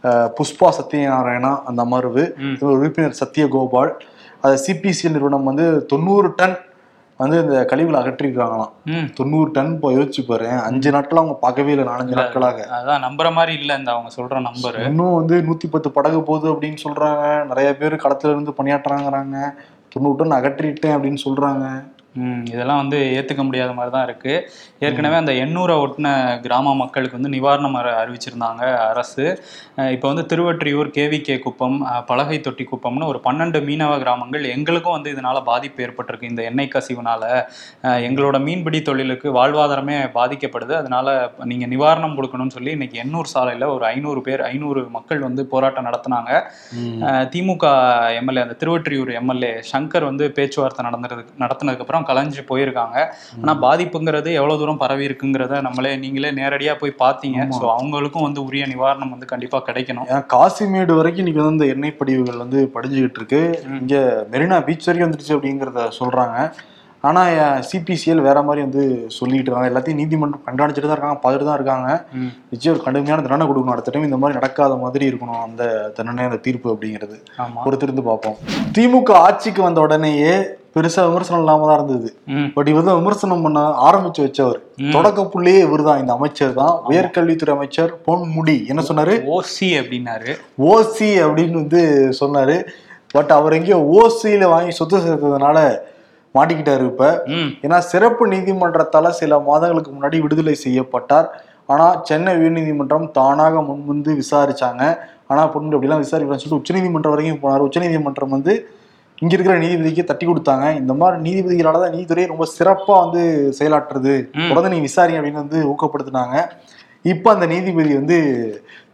புஷ்பா 0.04 0.70
சத்யநாராயணா 0.80 1.54
அந்த 1.64 1.82
அமர்வு 1.82 2.24
உறுப்பினர் 2.60 3.20
சத்யகோபால். 3.22 3.94
அது 4.42 4.56
சிபிசிஎல் 4.66 5.16
நிறுவனம் 5.16 5.44
வந்து 5.44 5.86
தொண்ணூறு 5.86 6.30
டன் 6.36 6.58
வந்து 7.18 7.42
இந்த 7.44 7.66
கழிவுகளை 7.66 7.98
அகற்றிருக்காங்களாம். 8.02 8.72
தொண்ணூறு 9.14 9.52
டன் 9.52 9.74
இப்போ 9.74 9.90
யோசிச்சு 9.92 10.22
பாரு. 10.28 10.48
அஞ்சு 10.50 10.92
நாட்கள் 10.92 11.20
அவங்க 11.22 11.36
பார்க்கவே 11.40 11.72
இல்லை 11.72 11.86
நாலஞ்சு 11.94 12.16
நாட்களாக. 12.20 12.68
அதான் 12.78 13.04
நம்புற 13.08 13.34
மாதிரி 13.34 13.54
இல்ல 13.60 13.78
இந்த 13.78 13.92
அவங்க 13.92 14.10
சொல்ற 14.16 14.42
நம்பர். 14.42 14.80
இன்னும் 14.84 15.16
வந்து 15.16 15.38
நூத்தி 15.42 15.70
பத்து 15.72 15.92
படகு 15.92 16.24
போகுது 16.24 16.54
அப்படின்னு 16.54 16.78
சொல்றாங்க. 16.84 17.46
நிறைய 17.48 17.78
பேர் 17.78 17.96
களத்துல 17.96 18.34
இருந்து 18.36 18.54
பணியாற்றுறாங்கிறாங்க. 18.58 19.38
தொண்ணூறு 19.90 20.18
டன் 20.18 20.38
அகற்றிட்டேன் 20.40 20.96
அப்படின்னு 20.98 21.22
சொல்றாங்க. 21.28 21.68
இதெல்லாம் 22.46 22.78
வந்து 22.78 22.98
ஏற்றுக்க 23.18 23.44
முடியாத 23.44 23.72
மாதிரி 23.72 23.92
தான் 23.94 24.08
இருக்குது 24.08 24.42
ஏற்கனவே 24.80 25.16
அந்த 25.16 25.32
எண்ணூரை 25.32 25.76
ஒட்டின 25.84 26.08
கிராம 26.40 26.76
மக்களுக்கு 26.76 27.20
வந்து 27.20 27.32
நிவாரணம் 27.36 27.78
அறி- 27.82 27.94
அறிவிச்சிருந்தாங்க 28.02 28.64
அரசு. 28.88 29.26
இப்போ 29.92 30.14
வந்து 30.14 30.26
திருவொற்றியூர் 30.32 30.90
கேவிகே 30.98 31.40
குப்பம் 31.40 31.78
பலகை 32.06 32.40
தொட்டி 32.40 32.68
குப்பம்னு 32.72 33.06
ஒரு 33.06 33.22
பன்னெண்டு 33.24 33.60
மீனவ 33.70 33.98
கிராமங்கள் 33.98 34.44
எங்களுக்கும் 34.44 34.92
வந்து 34.92 35.10
இதனால் 35.10 35.44
பாதிப்பு 35.44 35.84
ஏற்பட்டிருக்கு. 35.84 36.30
இந்த 36.30 36.44
எண்ணெய் 36.44 36.72
கசிவுனால 36.74 37.24
எங்களோட 38.08 38.40
மீன்பிடி 38.40 38.82
தொழிலுக்கு 38.82 39.34
வாழ்வாதாரமே 39.36 39.98
பாதிக்கப்படுது. 40.18 40.74
அதனால 40.74 41.08
நீங்கள் 41.44 41.70
நிவாரணம் 41.70 42.16
கொடுக்கணும்னு 42.18 42.56
சொல்லி 42.58 42.72
இன்னைக்கு 42.72 43.00
எண்ணூர் 43.04 43.32
சாலையில் 43.36 43.68
ஒரு 43.68 43.86
ஐநூறு 43.86 44.22
பேர் 44.22 44.42
ஐநூறு 44.42 44.90
மக்கள் 44.90 45.20
வந்து 45.20 45.46
போராட்டம் 45.46 45.86
நடத்தினாங்க. 45.86 46.32
திமுக 47.34 47.66
எம்எல்ஏ 48.16 48.42
அந்த 48.42 48.58
திருவொற்றியூர் 48.60 49.14
எம்எல்ஏ 49.14 49.54
சங்கர் 49.72 50.04
வந்து 50.04 50.32
பேச்சுவார்த்தை 50.32 50.86
நடந்ததுக்கு 50.86 51.40
நடத்தினதுக்கு 51.40 52.00
அப்புறம் 52.02 52.10
கலைஞ்சு 52.12 52.42
போயிருக்காங்க. 52.52 52.98
ஆனா 53.42 53.54
பாதிப்புங்கிறது 53.66 54.30
எவ்வளவு 54.40 54.60
தூரம் 54.62 54.82
பரவி 54.84 55.04
இருக்குங்கிறத 55.10 55.62
நம்மளே 55.68 55.92
நீங்களே 56.04 56.32
நேரடியா 56.42 56.74
போய் 56.82 57.02
பார்த்தீங்க 57.04 57.48
ஸோ 57.60 57.64
அவங்களுக்கும் 57.78 58.28
வந்து 58.28 58.42
உரிய 58.48 58.66
நிவாரணம் 58.74 59.14
வந்து 59.16 59.32
கண்டிப்பா 59.34 59.60
கிடைக்கணும். 59.70 60.08
ஏன்னா 60.12 60.24
காசிமேடு 60.36 61.00
வரைக்கும் 61.00 61.24
இன்னைக்கு 61.24 61.44
வந்து 61.44 61.58
இந்த 61.58 61.70
எண்ணெய் 61.76 62.00
படிவுகள் 62.02 62.44
வந்து 62.46 62.60
படிஞ்சுக்கிட்டு 62.76 63.22
இருக்கு. 63.22 63.42
இங்க 63.84 63.96
மெரினா 64.34 64.60
பீச் 64.68 64.90
வரைக்கும் 64.90 65.10
வந்துருச்சு 65.10 65.38
அப்படிங்கிறத 65.38 65.88
சொல்றாங்க. 66.02 66.38
ஆனா 67.10 67.22
சிபிசிஎல் 67.68 68.26
வேற 68.26 68.40
மாதிரி 68.48 68.62
வந்து 68.66 68.84
சொல்லிட்டு 69.16 69.48
இருக்காங்க. 69.48 69.70
எல்லாத்தையும் 69.72 70.00
நீதிமன்றம் 70.02 70.44
கண்காணிச்சுட்டு 70.48 70.90
தான் 70.90 70.98
இருக்காங்க 70.98 71.18
பார்த்துட்டு 71.24 71.48
தான் 71.48 71.58
இருக்காங்க. 71.60 71.88
நிச்சயம் 72.52 72.74
ஒரு 72.76 72.84
கடுமையான 72.88 73.24
தண்டனை 73.26 73.46
கொடுக்கணும். 73.50 73.76
அடுத்த 73.76 73.94
டைம் 73.94 74.08
இந்த 74.10 74.20
மாதிரி 74.22 74.38
நடக்காத 74.40 74.76
மாதிரி 74.84 75.06
இருக்கணும் 75.12 75.42
அந்த 75.48 75.64
தண்டனை 75.98 76.26
அந்த 76.30 76.40
தீர்ப்பு 76.48 76.74
அப்படிங்கிறது. 76.74 77.18
பொறுத்திருந்து 77.66 78.04
பார்ப்போம். 78.10 78.38
திமுக 78.78 79.16
ஆட்சிக்கு 79.28 79.64
வந்த 79.68 79.82
உடனேயே 79.88 80.36
பெருசா 80.76 81.02
விமர்சனம் 81.08 81.42
இல்லாம 81.44 81.66
தான் 81.70 81.80
இருந்தது. 81.80 82.10
பட் 82.56 82.70
இவர் 82.72 82.86
தான் 82.90 83.00
விமர்சனம் 83.00 83.44
பண்ண 83.46 83.62
ஆரம்பிச்சு 83.88 84.22
வச்சவர். 84.26 84.60
தொடக்க 84.96 85.26
புள்ளியே 85.34 85.60
இவர் 85.68 85.84
தான் 85.88 86.02
இந்த 86.02 86.14
அமைச்சர் 86.18 86.54
தான். 86.60 86.74
உயர்கல்வித்துறை 86.92 87.54
அமைச்சர் 87.58 87.92
பொன்முடி. 88.08 88.58
என்ன 88.72 88.84
சொன்னாரு? 88.90 89.16
ஓசி 89.38 89.70
அப்படின்னாரு. 89.82 90.34
ஓசி 90.72 91.10
அப்படின்னு 91.26 91.62
வந்து 91.64 91.84
சொன்னாரு. 92.22 92.58
பட் 93.16 93.32
அவர் 93.38 93.58
எங்கேயோ 93.60 93.80
ஓசியில 94.00 94.50
வாங்கி 94.56 94.74
சொத்து 94.80 95.06
சேர்த்ததுனால 95.06 95.60
மாட்டிக்கிட்டாரு 96.36 96.84
இப்ப. 96.92 97.06
ஏன்னா 97.66 97.78
சிறப்பு 97.92 98.24
நீதிமன்றத்தால 98.34 99.10
சில 99.22 99.40
மாதங்களுக்கு 99.48 99.92
முன்னாடி 99.96 100.20
விடுதலை 100.26 100.54
செய்யப்பட்டார். 100.66 101.28
ஆனா 101.74 101.88
சென்னை 102.10 102.32
உயர்நீதிமன்றம் 102.40 103.08
தானாக 103.18 103.62
முன்வந்து 103.70 104.12
விசாரிச்சாங்க. 104.22 104.84
ஆனா 105.32 105.42
பொண்ணு 105.54 105.76
அப்படிலாம் 105.78 106.04
விசாரிக்கலாம்னு 106.06 106.44
சொல்லிட்டு 106.44 106.62
உச்சநீதிமன்றம் 106.62 107.14
வரைக்கும் 107.14 107.44
போனார். 107.44 107.66
உச்சநீதிமன்றம் 107.68 108.36
வந்து 108.38 108.54
இங்க 109.22 109.34
இருக்கிற 109.34 109.58
நீதிபதிக்கு 109.58 110.04
தட்டி 110.04 110.28
கொடுத்தாங்க. 110.28 110.76
இந்த 110.76 110.94
மாதிரி 110.94 111.22
நீதிபதிகளால 111.22 111.82
தான் 111.82 111.92
நீதித்துறை 111.92 112.26
ரொம்ப 112.26 112.48
சிறப்பா 112.58 113.06
வந்து 113.06 113.22
செயலாற்றுது 113.60 114.14
ம். 114.34 114.48
தொடர்ந்து 114.50 114.70
நீ 114.70 114.80
விசாரி 114.80 115.14
அப்படின்னு 115.14 115.44
வந்து 115.46 115.60
ஊக்கப்படுத்தினாங்க. 115.66 116.36
இப்ப 117.06 117.32
அந்த 117.32 117.46
நீதிபதி 117.46 117.94
வந்து 117.96 118.18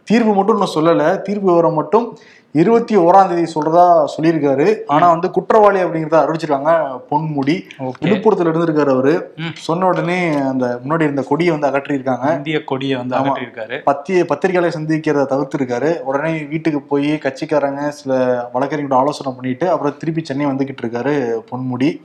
தீர்ப்பு 0.04 0.34
மட்டும் 0.34 0.56
இன்னும் 0.56 0.74
சொல்லல. 0.74 1.22
தீர்ப்பு 1.22 1.50
விவரம் 1.50 1.74
மட்டும் 1.74 2.04
இருபத்தி 2.52 2.96
ஓராம் 2.96 3.28
தேதி 3.28 3.52
சொல்றதா 3.54 4.04
சொல்லியிருக்காரு. 4.16 4.78
ஆனா 4.86 5.08
வந்து 5.10 5.30
குற்றவாளி 5.30 5.82
அப்படிங்கறத 5.82 6.16
அறிவிச்சிருக்காங்க 6.20 7.00
பொன்முடி. 7.10 7.56
விழுப்புரத்துல 7.78 8.52
இருந்திருக்காரு 8.52 8.90
அவரு. 8.90 9.32
சொன்ன 9.54 9.86
உடனே 9.86 10.34
அந்த 10.34 10.80
முன்னாடி 10.84 11.00
இருந்த 11.00 11.22
கொடியை 11.22 11.58
வந்து 11.58 11.78
அகற்றியிருக்காங்க. 11.78 12.36
இந்திய 12.36 12.64
கொடியை 12.64 12.96
வந்து. 12.96 13.16
அகற்றியிருக்காரு. 13.16 13.78
பத்திய 13.90 14.24
பத்திரிகையாளர் 14.24 14.76
சந்திக்கிறத 14.78 15.26
தவிர்த்திருக்காரு. 15.34 16.00
உடனே 16.00 16.42
வீட்டுக்கு 16.44 16.80
போய் 16.80 17.10
கட்சிக்காரங்க 17.12 17.88
சில 17.88 18.16
வழக்கறிஞரோட 18.54 18.94
ஆலோசனை 18.94 19.32
பண்ணிட்டு 19.32 19.70
அப்புறம் 19.70 19.96
திருப்பி 19.98 20.24
சென்னை 20.24 20.46
வந்துகிட்டு 20.46 20.84
இருக்காரு 20.84 21.40
பொன்முடி. 21.50 22.00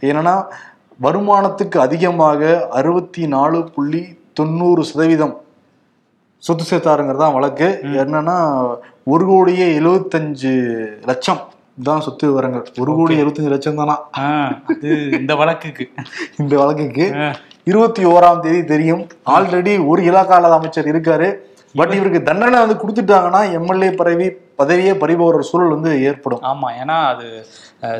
என்னன்னா 0.00 0.44
வருமானத்துக்கு 1.02 1.78
அதிகமாக 1.78 2.68
அறுபத்தி 2.70 3.26
நாலு 3.26 3.70
புள்ளி 3.74 4.18
தொண்ணூறு 4.32 4.84
சதவீதம் 4.84 5.40
சொத்து 6.44 6.64
சேர்த்தாருங்கிறதா 6.70 7.32
வழக்கு. 7.32 7.80
என்னன்னா 7.82 8.36
ஒரு 9.04 9.24
கோடியே 9.26 9.78
எழுபத்தஞ்சு 9.78 10.52
லட்சம் 11.06 11.40
தான் 11.82 12.00
சொத்து 12.00 12.26
விவரங்கள். 12.28 12.64
ஒரு 12.78 12.94
கோடி 12.94 13.22
எழுபத்தஞ்சு 13.22 13.48
லட்சம் 13.48 13.74
தானா? 13.74 13.96
இந்த 15.18 15.34
வழக்குக்கு. 15.34 15.84
இந்த 16.38 16.54
வழக்குக்கு. 16.56 17.06
இருபத்தி 17.64 18.04
ஓராம் 18.04 18.40
தேதி 18.40 18.64
தெரியும். 18.64 19.06
ஆல்ரெடி 19.30 19.86
ஒரு 19.86 20.02
இலாக்கால 20.02 20.50
அமைச்சர் 20.50 20.90
இருக்காரு. 20.92 21.28
பட் 21.74 21.92
இவருக்கு 21.92 22.22
தண்டனை 22.22 22.58
வந்து 22.60 22.76
கொடுத்துட்டாங்கன்னா 22.82 23.52
எம்எல்ஏ 23.52 23.90
பதவி 23.90 24.26
பதவியே 24.62 24.92
பறிபோகிற 24.98 25.40
சூழல் 25.40 25.68
வந்து 25.68 26.02
ஏற்படும். 26.02 26.42
ஆமா 26.42 26.68
ஏன்னா 26.82 26.96
அது 27.06 27.26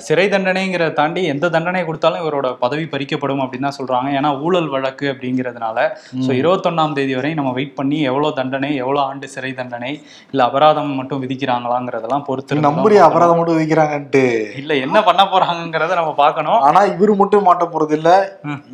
சிறை 0.06 0.26
தண்டனைங்கிறத 0.32 0.94
தாண்டி 0.98 1.22
எந்த 1.32 1.50
தண்டனை 1.54 1.82
கொடுத்தாலும் 1.86 2.22
இவரோட 2.24 2.48
பதவி 2.64 2.84
பறிக்கப்படும் 2.92 3.42
அப்படின்னு 3.44 3.66
தான் 3.68 3.76
சொல்றாங்க. 3.78 4.08
ஏன்னா 4.18 4.30
ஊழல் 4.46 4.68
வழக்கு 4.74 5.06
அப்படிங்கிறதுனால. 5.12 5.78
ஸோ 6.26 6.30
இருபத்தொன்னாம் 6.40 6.96
தேதி 6.98 7.14
வரை 7.18 7.30
நம்ம 7.38 7.52
வெயிட் 7.58 7.74
பண்ணி 7.78 7.98
எவ்வளோ 8.10 8.30
தண்டனை 8.40 8.70
எவ்வளோ 8.82 9.00
ஆண்டு 9.08 9.28
சிறை 9.34 9.52
தண்டனை 9.60 9.92
இல்ல 10.32 10.40
அபராதம் 10.48 10.92
மட்டும் 11.00 11.22
விதிக்கிறாங்களாங்கிறதெல்லாம் 11.24 12.26
பொறுத்து 12.28 12.52
பார்க்கணும். 12.54 13.06
அபராதம் 13.08 13.38
மட்டும் 13.40 13.58
விதிக்கிறாங்கன்ட்டு. 13.58 14.24
இல்ல 14.62 14.74
என்ன 14.86 15.02
பண்ண 15.08 15.24
போறாங்கங்கிறத 15.32 15.98
நம்ம 16.00 16.14
பார்க்கணும். 16.22 16.60
ஆனா 16.68 16.82
இவரு 16.94 17.14
மட்டும் 17.22 17.46
மாட்ட 17.48 17.66
போறது 17.74 17.96
இல்ல. 17.98 18.10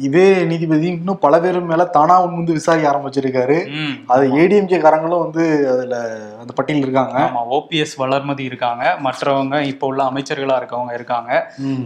இதே 0.09 0.29
நீதிபதி 0.53 0.89
இன்னும் 0.97 1.23
பல 1.27 1.41
பேரும் 1.47 1.71
மேல 1.73 1.89
தானா 1.99 2.19
வந்து 2.27 2.59
விசாரிக்க 2.59 2.91
ஆரம்பிச்சிருக்காரு. 2.93 3.59
அது 4.15 4.25
ஏடிஎம்கே 4.41 4.81
காரங்களும் 4.87 5.25
வந்து 5.25 5.45
அதுல 5.75 5.97
அந்த 6.43 6.53
பட்டியல் 6.59 6.85
இருக்காங்க. 6.87 7.17
ஆமா 7.27 7.43
ஓபிஎஸ் 7.57 7.97
வளர்மதி 8.05 8.45
இருக்காங்க. 8.51 8.85
மற்றவங்க 9.09 9.57
இப்போ 9.73 9.87
உள்ள 9.93 10.03
அமைச்சர்களா 10.11 10.57
இருக்கவங்க 10.61 10.99
இருக்காங்க. 11.01 11.33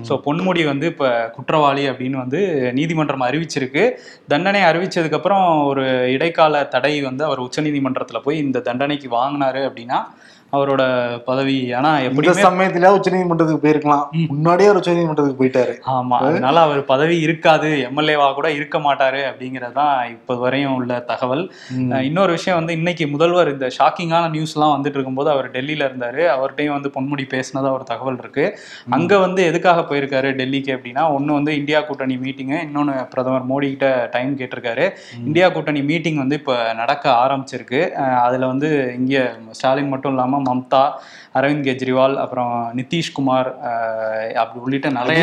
ஸோ 0.09 0.17
பொன்முடி 0.27 0.65
வந்து 0.73 0.89
இப்போ 0.93 1.09
குற்றவாளி 1.39 1.87
அப்படின்னு 1.93 2.23
வந்து 2.25 2.43
நீதிமன்றம் 2.81 3.27
அறிவிச்சிருக்கு. 3.31 3.85
தண்டனை 4.35 4.63
அறிவிச்சதுக்கப்புறம் 4.71 5.47
ஒரு 5.71 5.87
இடைக்கால 6.17 6.65
தடை 6.77 6.95
வந்து 7.09 7.25
அவர் 7.31 7.45
உச்சநீதிமன்றத்தில் 7.47 8.25
போய் 8.29 8.45
இந்த 8.47 8.65
தண்டனைக்கு 8.71 9.11
வாங்கினாரு 9.19 9.63
அப்படின்னா 9.71 10.01
அவரோட 10.55 10.83
பதவி. 11.29 11.57
ஆனா 11.79 11.91
எப்படியுமே 12.07 12.45
சமயத்துல 12.47 12.91
உச்சநீதிமன்றத்துக்கு 12.97 13.65
போயிருக்கலாம். 13.65 14.05
முன்னாடியே 14.33 14.69
அவர் 14.71 14.81
உச்சநீதிமன்றத்துக்கு 14.81 15.41
போயிட்டாரு. 15.41 15.75
ஆமா 15.95 16.19
அதனால 16.29 16.57
அவர் 16.67 16.81
பதவி 16.93 17.17
இருக்காது. 17.27 17.71
எம்எல்ஏவா 17.89 18.29
கூட 18.39 18.49
இருக்க 18.59 18.79
மாட்டாரு 18.87 19.21
அப்படிங்கிறது 19.31 19.77
தான் 19.81 19.95
இப்போ 20.15 20.35
வரையும் 20.45 20.77
உள்ள 20.79 20.93
தகவல். 21.11 21.45
இன்னொரு 22.09 22.33
விஷயம் 22.39 22.59
வந்து 22.61 22.77
இன்னைக்கு 22.81 23.05
முதல்வர் 23.15 23.53
இந்த 23.55 23.69
ஷாக்கிங்கான 23.79 24.31
நியூஸ்லாம் 24.37 24.75
வந்துட்டு 24.77 24.99
இருக்கும்போது 24.99 25.31
அவர் 25.35 25.49
டெல்லியில 25.57 25.89
இருந்தாரு. 25.89 26.23
அவர்கிட்டயும் 26.35 26.77
வந்து 26.77 26.93
பொன்முடி 26.97 27.27
பேசினதா 27.35 27.73
ஒரு 27.79 27.87
தகவல் 27.93 28.21
இருக்கு. 28.23 28.45
அங்க 28.99 29.13
வந்து 29.27 29.41
எதுக்காக 29.51 29.83
போயிருக்காரு 29.91 30.29
டெல்லிக்கு 30.41 30.73
அப்படின்னா 30.77 31.05
ஒன்னு 31.17 31.39
வந்து 31.39 31.53
இந்தியா 31.61 31.81
கூட்டணி 31.89 32.17
மீட்டிங்கு 32.25 32.59
இன்னொன்னு 32.67 32.95
பிரதமர் 33.13 33.49
மோடி 33.51 33.69
கிட்ட 33.73 33.89
டைம் 34.15 34.33
கேட்டிருக்காரு. 34.41 34.87
இந்தியா 35.29 35.47
கூட்டணி 35.55 35.83
மீட்டிங் 35.91 36.21
வந்து 36.23 36.39
இப்ப 36.41 36.55
நடக்க 36.81 37.05
ஆரம்பிச்சிருக்கு. 37.25 37.81
அதுல 38.27 38.47
வந்து 38.53 38.69
இங்க 39.01 39.17
ஸ்டாலின் 39.59 39.91
மட்டும் 39.93 40.13
இல்லாம 40.15 40.41
மம்தா 40.45 40.83
அரவிந்த் 41.35 41.67
கெஜ்ரிவால் 41.69 42.15
அப்புறம் 42.15 42.51
நிதிஷ்குமார் 42.77 43.49
அப்படி 44.35 44.59
உள்ளிட்ட 44.65 44.89
நிறைய 44.89 45.23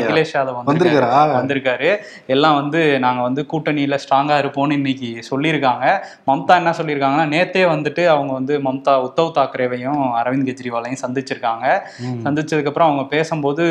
அகிலேஷ் 0.00 0.32
யாதவ் 0.36 0.56
வந்திருக்காரா? 0.60 1.92
எல்லாம் 2.26 2.54
வந்து 2.54 2.98
நாங்க 2.98 3.22
வந்து 3.22 3.46
கூட்டணியில 3.52 3.98
ஸ்ட்ராங்கா 4.04 4.36
இருப்போம்னு 4.42 4.72
இன்னைக்கு 4.72 5.10
சொல்லியிருக்காங்க. 5.30 5.84
மம்தா 6.26 6.56
என்ன 6.56 6.74
சொல்லியிருக்காங்கன்னா 6.78 7.26
நேத்தே 7.34 7.64
வந்துட்டு 7.74 8.06
அவங்க 8.06 8.32
வந்து 8.32 8.58
மம்தா 8.58 8.94
உத்தவ் 9.08 9.32
தாக்கரேவையும் 9.38 10.02
அரவிந்த் 10.20 10.48
கெஜ்ரிவாலையும் 10.50 11.02
சந்திச்சிருக்காங்க. 11.04 11.66
ம். 12.00 12.20
சந்திச்சதுக்கு 12.24 12.66
அப்புறம் 12.66 12.88
அவங்க 12.88 13.04
பேசும்போது 13.04 13.64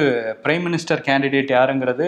பிரைம் 0.44 0.66
மினிஸ்டர் 0.68 1.06
கேண்டிடேட் 1.08 1.54
யாருங்கிறது 1.58 2.08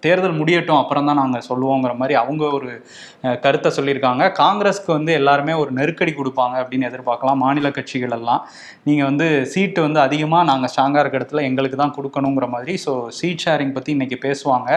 தேர்தல் 0.00 0.38
முடியட்டும் 0.40 0.76
அப்புறம் 0.76 1.06
தான் 1.06 1.16
நாங்க 1.16 1.38
சொல்லுவோங்கிற 1.48 1.96
மாதிரி 1.96 2.14
அவங்க 2.14 2.44
ஒரு 2.58 2.70
கருத்தை 3.40 3.72
சொல்லியிருக்காங்க. 3.76 4.24
காங்கிரஸ்க்கு 4.42 4.86
வந்து 4.86 5.12
எல்லாருமே 5.12 5.52
ஒரு 5.52 5.70
நெருக்கடி 5.70 6.12
கொடுப்பாங்க 6.12 6.56
அப்படின்னு 6.62 6.88
எதிர்பார்க்கலாம். 6.90 7.42
மாநில 7.44 7.70
கட்சிகள் 7.70 8.10
எல்லாம். 8.10 8.42
நீங்க 8.84 9.02
வந்து 9.04 9.26
சீட்டு 9.52 9.80
வந்து 9.82 10.00
அதிகமா 10.00 10.38
நாங்க 10.44 10.66
ஸ்ட்ராங்கா 10.70 11.00
இருக்க 11.00 11.18
இடத்துல 11.18 11.42
எங்களுக்கு 11.48 11.76
தான் 11.76 11.94
கொடுக்கணுங்கிற 11.96 12.46
மாதிரி. 12.48 12.74
ஸோ 12.84 12.92
சீட் 13.18 13.42
ஷேரிங் 13.44 13.74
பத்தி 13.74 13.90
இன்னைக்கு 13.96 14.18
பேசுவாங்க. 14.22 14.68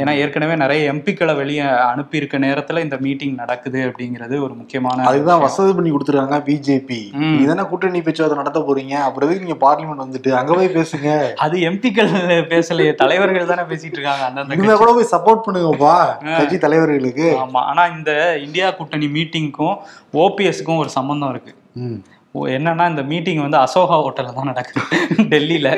ஏன்னா 0.00 0.12
ஏற்கனவே 0.22 0.56
நிறைய 0.56 0.90
எம்பிக்களை 0.92 1.34
வெளியே 1.38 1.64
அனுப்பியிருக்க 1.88 2.38
நேரத்துல 2.44 2.82
இந்த 2.84 2.98
மீட்டிங் 3.04 3.34
நடக்குது 3.40 3.80
அப்படிங்கிறது 3.88 4.36
ஒரு 4.46 4.54
முக்கியமான 4.54 5.06
அதுதான். 5.10 5.42
வசதி 5.44 5.72
பண்ணி 5.72 5.92
கொடுத்துருக்காங்க 5.92 6.38
பிஜேபி 6.48 7.00
ம். 7.16 7.30
நீங்க 7.30 7.48
தானே 7.50 7.66
கூட்டணி 7.70 8.02
பேச்சுவார்த்தை 8.06 8.40
நடத்த 8.40 8.62
போறீங்க? 8.66 8.94
அப்புறம் 9.06 9.32
நீங்க 9.44 9.58
பார்லிமெண்ட் 9.64 10.04
வந்துட்டு? 10.04 10.32
அங்க 10.38 10.52
போய் 10.54 10.74
பேசுங்க. 10.76 11.08
அது 11.44 11.56
எம்பிக்கள் 11.68 12.12
பேசலையே 12.52 12.92
தலைவர்கள் 13.00 13.50
தானே 13.50 13.66
பேசிட்டு 13.70 13.98
இருக்காங்க 13.98 14.22
இருந்தா 14.54 14.76
கூட 14.76 14.92
போய் 14.94 15.12
சப்போர்ட் 15.12 15.44
பண்ணுங்கப்பா 15.44 15.94
கட்சி 16.32 16.58
தலைவர்களுக்கு. 16.60 17.28
ஆமா 17.42 17.62
ஆனா 17.70 17.84
இந்த 17.94 18.10
இந்தியா 18.44 18.66
கூட்டணி 18.72 19.08
மீட்டிங்க்கும் 19.14 19.76
ஓபிஎஸ்க்கும் 20.18 20.80
ஒரு 20.82 20.90
சம்பந்தம் 20.96 21.32
இருக்கு. 21.34 21.52
என்னன்னா 22.54 22.84
இந்த 22.90 23.02
மீட்டிங் 23.10 23.40
வந்து 23.42 23.58
அசோகா 23.64 23.96
ஹோட்டல்ல 24.04 24.30
தான் 24.36 24.48
நடக்குது. 24.50 24.80
டெல்லியில. 25.32 25.68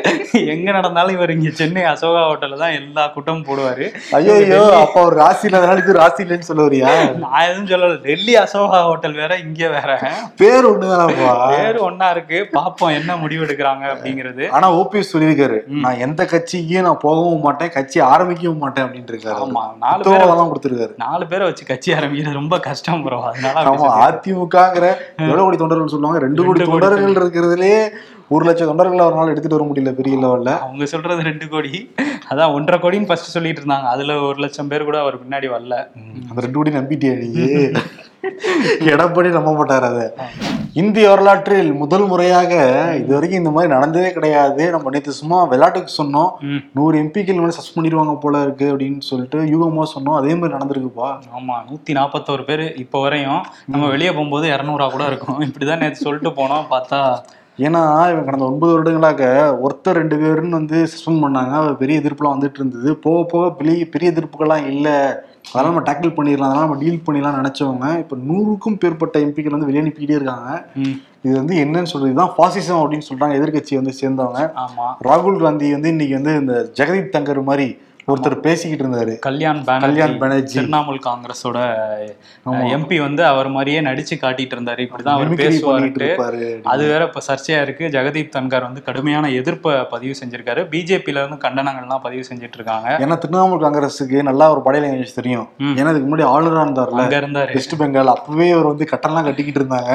எங்க 0.53 0.69
நடந்தாலும் 0.77 1.15
இவர் 1.17 1.33
இங்க 1.35 1.51
சென்னை 1.59 1.83
அசோகா 1.91 2.23
ஹோட்டல்ல 2.29 2.59
தான் 2.63 2.77
எல்லா 2.79 3.03
கூட்டமும் 3.15 3.45
போடுவாரு. 3.49 3.87
ஐயோ 4.19 4.35
ஐயோ 4.43 4.61
அப்ப 4.83 4.97
அவர் 5.03 5.17
ராசி 5.23 5.45
இல்லாதனால 5.49 5.83
இது 5.85 5.97
ராசி 5.99 6.23
இல்லைன்னு 6.25 6.49
சொல்ல 6.51 6.65
வரியா 6.69 6.93
நான் 7.25 7.45
எதுவும் 7.49 7.69
சொல்லல. 7.73 7.99
டெல்லி 8.07 8.35
அசோகா 8.45 8.81
ஹோட்டல் 8.89 9.17
வேற 9.23 9.37
இங்க 9.45 9.69
வேற. 9.75 9.91
பேர் 10.43 10.69
ஒண்ணுதானப்பா? 10.71 11.35
பேரு 11.53 11.79
ஒண்ணா 11.89 12.09
இருக்கு. 12.17 12.41
பாப்போம் 12.57 12.95
என்ன 13.01 13.17
முடிவு 13.25 13.45
எடுக்கிறாங்க 13.49 13.85
அப்படிங்கிறது. 13.95 14.47
ஆனா 14.59 14.69
ஓபிஎஸ் 14.81 15.13
சொல்லியிருக்காரு. 15.15 15.59
நான் 15.85 16.01
எந்த 16.07 16.25
கட்சிக்கும் 16.33 16.89
நான் 16.89 17.03
போகவும் 17.07 17.45
மாட்டேன் 17.47 17.75
கட்சி 17.77 18.01
ஆரம்பிக்கவும் 18.13 18.63
மாட்டேன் 18.65 18.87
அப்படின்னு 18.87 19.13
இருக்காரு 19.15 19.39
ஆமா 19.45 19.65
நாலு 19.85 20.03
பேரை 20.03 20.17
உத்தரவாதம் 20.17 20.51
கொடுத்திருக்காரு. 20.53 20.93
நாலு 21.05 21.27
பேரை 21.35 21.45
வச்சு 21.51 21.71
கட்சி 21.73 21.97
ஆரம்பிக்கிறது 21.99 22.41
ரொம்ப 22.41 22.59
கஷ்டம் 22.71 23.05
ப்ரோ 23.07 23.21
அதனால 23.31 23.55
அப்படி 23.61 23.71
ஆமா 23.75 23.85
சொல்லியிருக்காரு. 23.85 24.19
அதிமுகங்கிற 24.19 24.87
எவ்வளவு 25.27 25.47
கோடி 25.47 25.63
தொண்டர்கள் 25.65 25.95
சொல்லுவாங்க? 25.97 26.25
ரெண்டு 26.27 26.43
கோடி 26.47 26.65
தொண்டர்கள் 26.65 27.17
இருக்கிறதுலயே 27.17 27.81
ஒரு 28.35 28.45
லட்சம் 28.47 28.69
தொண்டர்கள் 28.69 29.03
அவரால் 29.05 29.33
எடுத்துட்டு 29.33 29.57
வர 29.57 29.65
முடியல 29.67 29.91
பெரிய 29.99 30.15
லெவல்ல. 30.23 30.53
அவங்க 30.65 30.87
சொல்றது 30.93 31.29
ரெண்டு 31.29 31.47
கோடி. 31.53 31.73
அதான் 32.31 32.55
ஒன்றரை 32.57 32.79
கோடின்னு 32.85 33.09
ஃபர்ஸ்ட் 33.11 33.35
சொல்லிட்டு 33.35 33.61
இருந்தாங்க. 33.63 33.89
அதுல 33.95 34.15
ஒரு 34.29 34.39
லட்சம் 34.45 34.71
பேர் 34.71 34.89
கூட 34.89 34.99
அவர் 35.05 35.21
பின்னாடி 35.23 35.49
வரல. 35.53 35.77
அந்த 36.29 36.39
ரெண்டு 36.47 36.59
கோடி 36.59 36.73
நம்பிட்டியா 36.79 37.13
நீ 37.21 37.29
எடப்பாடி 38.93 39.29
நம்ப 39.37 39.51
மாட்டார் 39.59 39.87
அத. 39.89 40.01
இந்திய 40.83 41.05
வரலாற்றில் 41.13 41.71
முதல் 41.83 42.07
முறையாக 42.11 42.53
இது 43.03 43.13
வரைக்கும் 43.17 43.41
இந்த 43.43 43.53
மாதிரி 43.57 43.73
நடந்ததே 43.75 44.11
கிடையாது. 44.17 44.63
நம்ம 44.75 44.91
நேற்று 44.95 45.13
சும்மா 45.21 45.39
விளையாட்டுக்கு 45.53 45.93
சொன்னோம். 46.01 46.33
நூறு 46.77 46.95
எம்பிக்கள் 47.03 47.41
மேலே 47.43 47.55
சஸ்பெண்ட் 47.59 47.79
பண்ணிடுவாங்க 47.79 48.17
போல 48.25 48.43
இருக்கு 48.47 48.67
அப்படின்னு 48.73 49.09
சொல்லிட்டு 49.11 49.39
யூகமா 49.55 49.87
சொன்னோம். 49.95 50.19
அதே 50.21 50.35
மாதிரி 50.41 50.57
நடந்திருக்குப்பா. 50.57 51.11
ஆமா 51.39 51.57
நூத்தி 51.71 51.99
நாற்பத்தோரு 52.01 52.45
பேர் 52.51 52.67
இப்போ 52.85 53.01
வரையும் 53.07 53.43
நம்ம 53.73 53.89
வெளியே 53.95 54.13
போகும்போது 54.19 54.49
இரநூறா 54.57 54.89
கூட 54.97 55.07
இருக்கும். 55.13 55.41
இப்படிதான் 55.49 55.83
நேற்று 55.85 56.07
சொல்லிட்டு 56.07 56.33
போனோம். 56.43 56.69
பார்த்தா 56.75 57.01
ஏன்னா 57.59 57.83
இவன் 58.13 58.25
கடந்த 58.25 58.45
ஒன்பது 58.45 58.73
வருடங்களாக 58.73 59.23
ஒருத்தர் 59.63 59.99
ரெண்டு 59.99 60.17
பேருன்னு 60.17 60.49
வந்து 60.49 60.79
சஸ்பெண்ட் 60.95 61.23
பண்ணாங்க. 61.25 61.77
பெரிய 61.77 62.01
எதிர்ப்புலாம் 62.01 62.35
வந்துட்டு 62.37 62.59
இருந்தது. 62.61 62.97
போக 62.97 63.29
போக 63.31 63.51
பெரிய 63.51 63.87
பெரிய 63.89 64.13
எதிர்ப்புகள்லாம் 64.13 64.67
இல்லை. 64.67 64.97
அதெல்லாம் 65.53 65.75
நம்ம 65.75 65.81
டேக்கிள் 65.81 66.17
பண்ணிடலாம். 66.19 66.49
அதெல்லாம் 66.49 66.67
நம்ம 66.67 66.79
டீல் 66.79 67.03
பண்ணிடலாம் 67.07 67.39
நினைச்சவங்க 67.41 67.99
இப்போ 67.99 68.17
நூறுக்கும் 68.29 68.79
மேற்பட்ட 68.81 69.19
எம்பிக்கள் 69.19 69.57
வந்து 69.57 69.69
வெளியே 69.71 69.85
அனுப்பிக்கிட்டே 69.85 70.19
இருக்காங்க. 70.21 70.67
இது 71.23 71.35
வந்து 71.37 71.55
என்னன்னு 71.65 71.91
சொல்றது? 71.93 72.13
இதுதான் 72.13 72.35
பாசிசம் 72.39 72.81
அப்படின்னு 72.83 73.09
சொல்றாங்க. 73.11 73.37
எதிர்க்கட்சி 73.41 73.75
வந்து 73.75 73.95
சேர்ந்தவங்க. 74.01 74.41
ஆமா. 74.67 74.87
ராகுல் 75.05 75.43
காந்தி 75.43 75.71
வந்து 75.71 75.89
இன்னைக்கு 75.89 76.15
வந்து 76.23 76.35
இந்த 76.41 76.71
ஜெகதீப் 76.75 77.15
தங்கர் 77.17 77.43
மாதிரி 77.43 77.79
ஒருத்தர் 78.13 78.35
பேசிக்கிட்டு 78.41 78.85
இருந்தாரு. 78.85 79.13
கல்யாண் 79.19 79.61
கல்யாண் 79.65 80.19
பானர்ஜி. 80.19 80.57
திரிணாமுல் 80.59 81.01
காங்கிரஸோட. 81.07 81.59
எம்பி 82.75 82.99
வந்து 83.01 83.23
அவர் 83.25 83.49
மாதிரியே 83.49 83.81
நடிச்சு 83.81 84.17
காட்டிட்டு 84.21 84.55
இருந்தாரு. 84.57 84.83
இப்படிதான் 84.87 85.17
அவர் 85.17 85.33
பேசுவாருட்டு 85.43 86.09
அது 86.75 86.85
வேற 86.93 87.05
இப்ப 87.05 87.21
சர்ச்சையா 87.29 87.63
இருக்கு. 87.63 87.91
ஜெகதீப் 87.97 88.33
தன்கர் 88.37 88.67
வந்து 88.69 88.83
கடுமையான 88.83 89.31
எதிர்ப்பை 89.31 89.75
பதிவு 89.95 90.15
செஞ்சிருக்காரு. 90.21 90.65
பிஜேபில 90.75 91.19
இருந்து 91.23 91.41
கண்டனங்கள்லாம் 91.49 92.05
பதிவு 92.07 92.25
செஞ்சுட்டு 92.31 92.59
இருக்காங்க 92.61 92.97
ஏன்னா 92.99 93.19
திரிணாமுல் 93.25 93.65
காங்கிரஸுக்கு 93.65 94.23
நல்லா 94.23 94.51
ஒரு 94.51 94.63
படை 94.63 94.81
லாங்குவேஜ் 94.81 95.19
தெரியும். 95.21 95.49
ஏன்னா 95.61 95.91
இதுக்கு 95.91 96.11
முன்னாடி 96.13 96.27
ஆளுநரா 96.35 96.65
இருந்தார்ல. 96.67 97.03
அங்க 97.05 97.21
இருந்தாரு. 97.21 97.53
வெஸ்ட் 97.53 97.81
பெங்கால் 97.83 98.15
அப்பவே 98.17 98.51
அவர் 98.51 98.71
வந்து 98.73 98.89
கட்டணம்லாம் 98.91 99.29
கட்டிக்கிட்டு 99.29 99.63
இருந்தாங்க. 99.63 99.93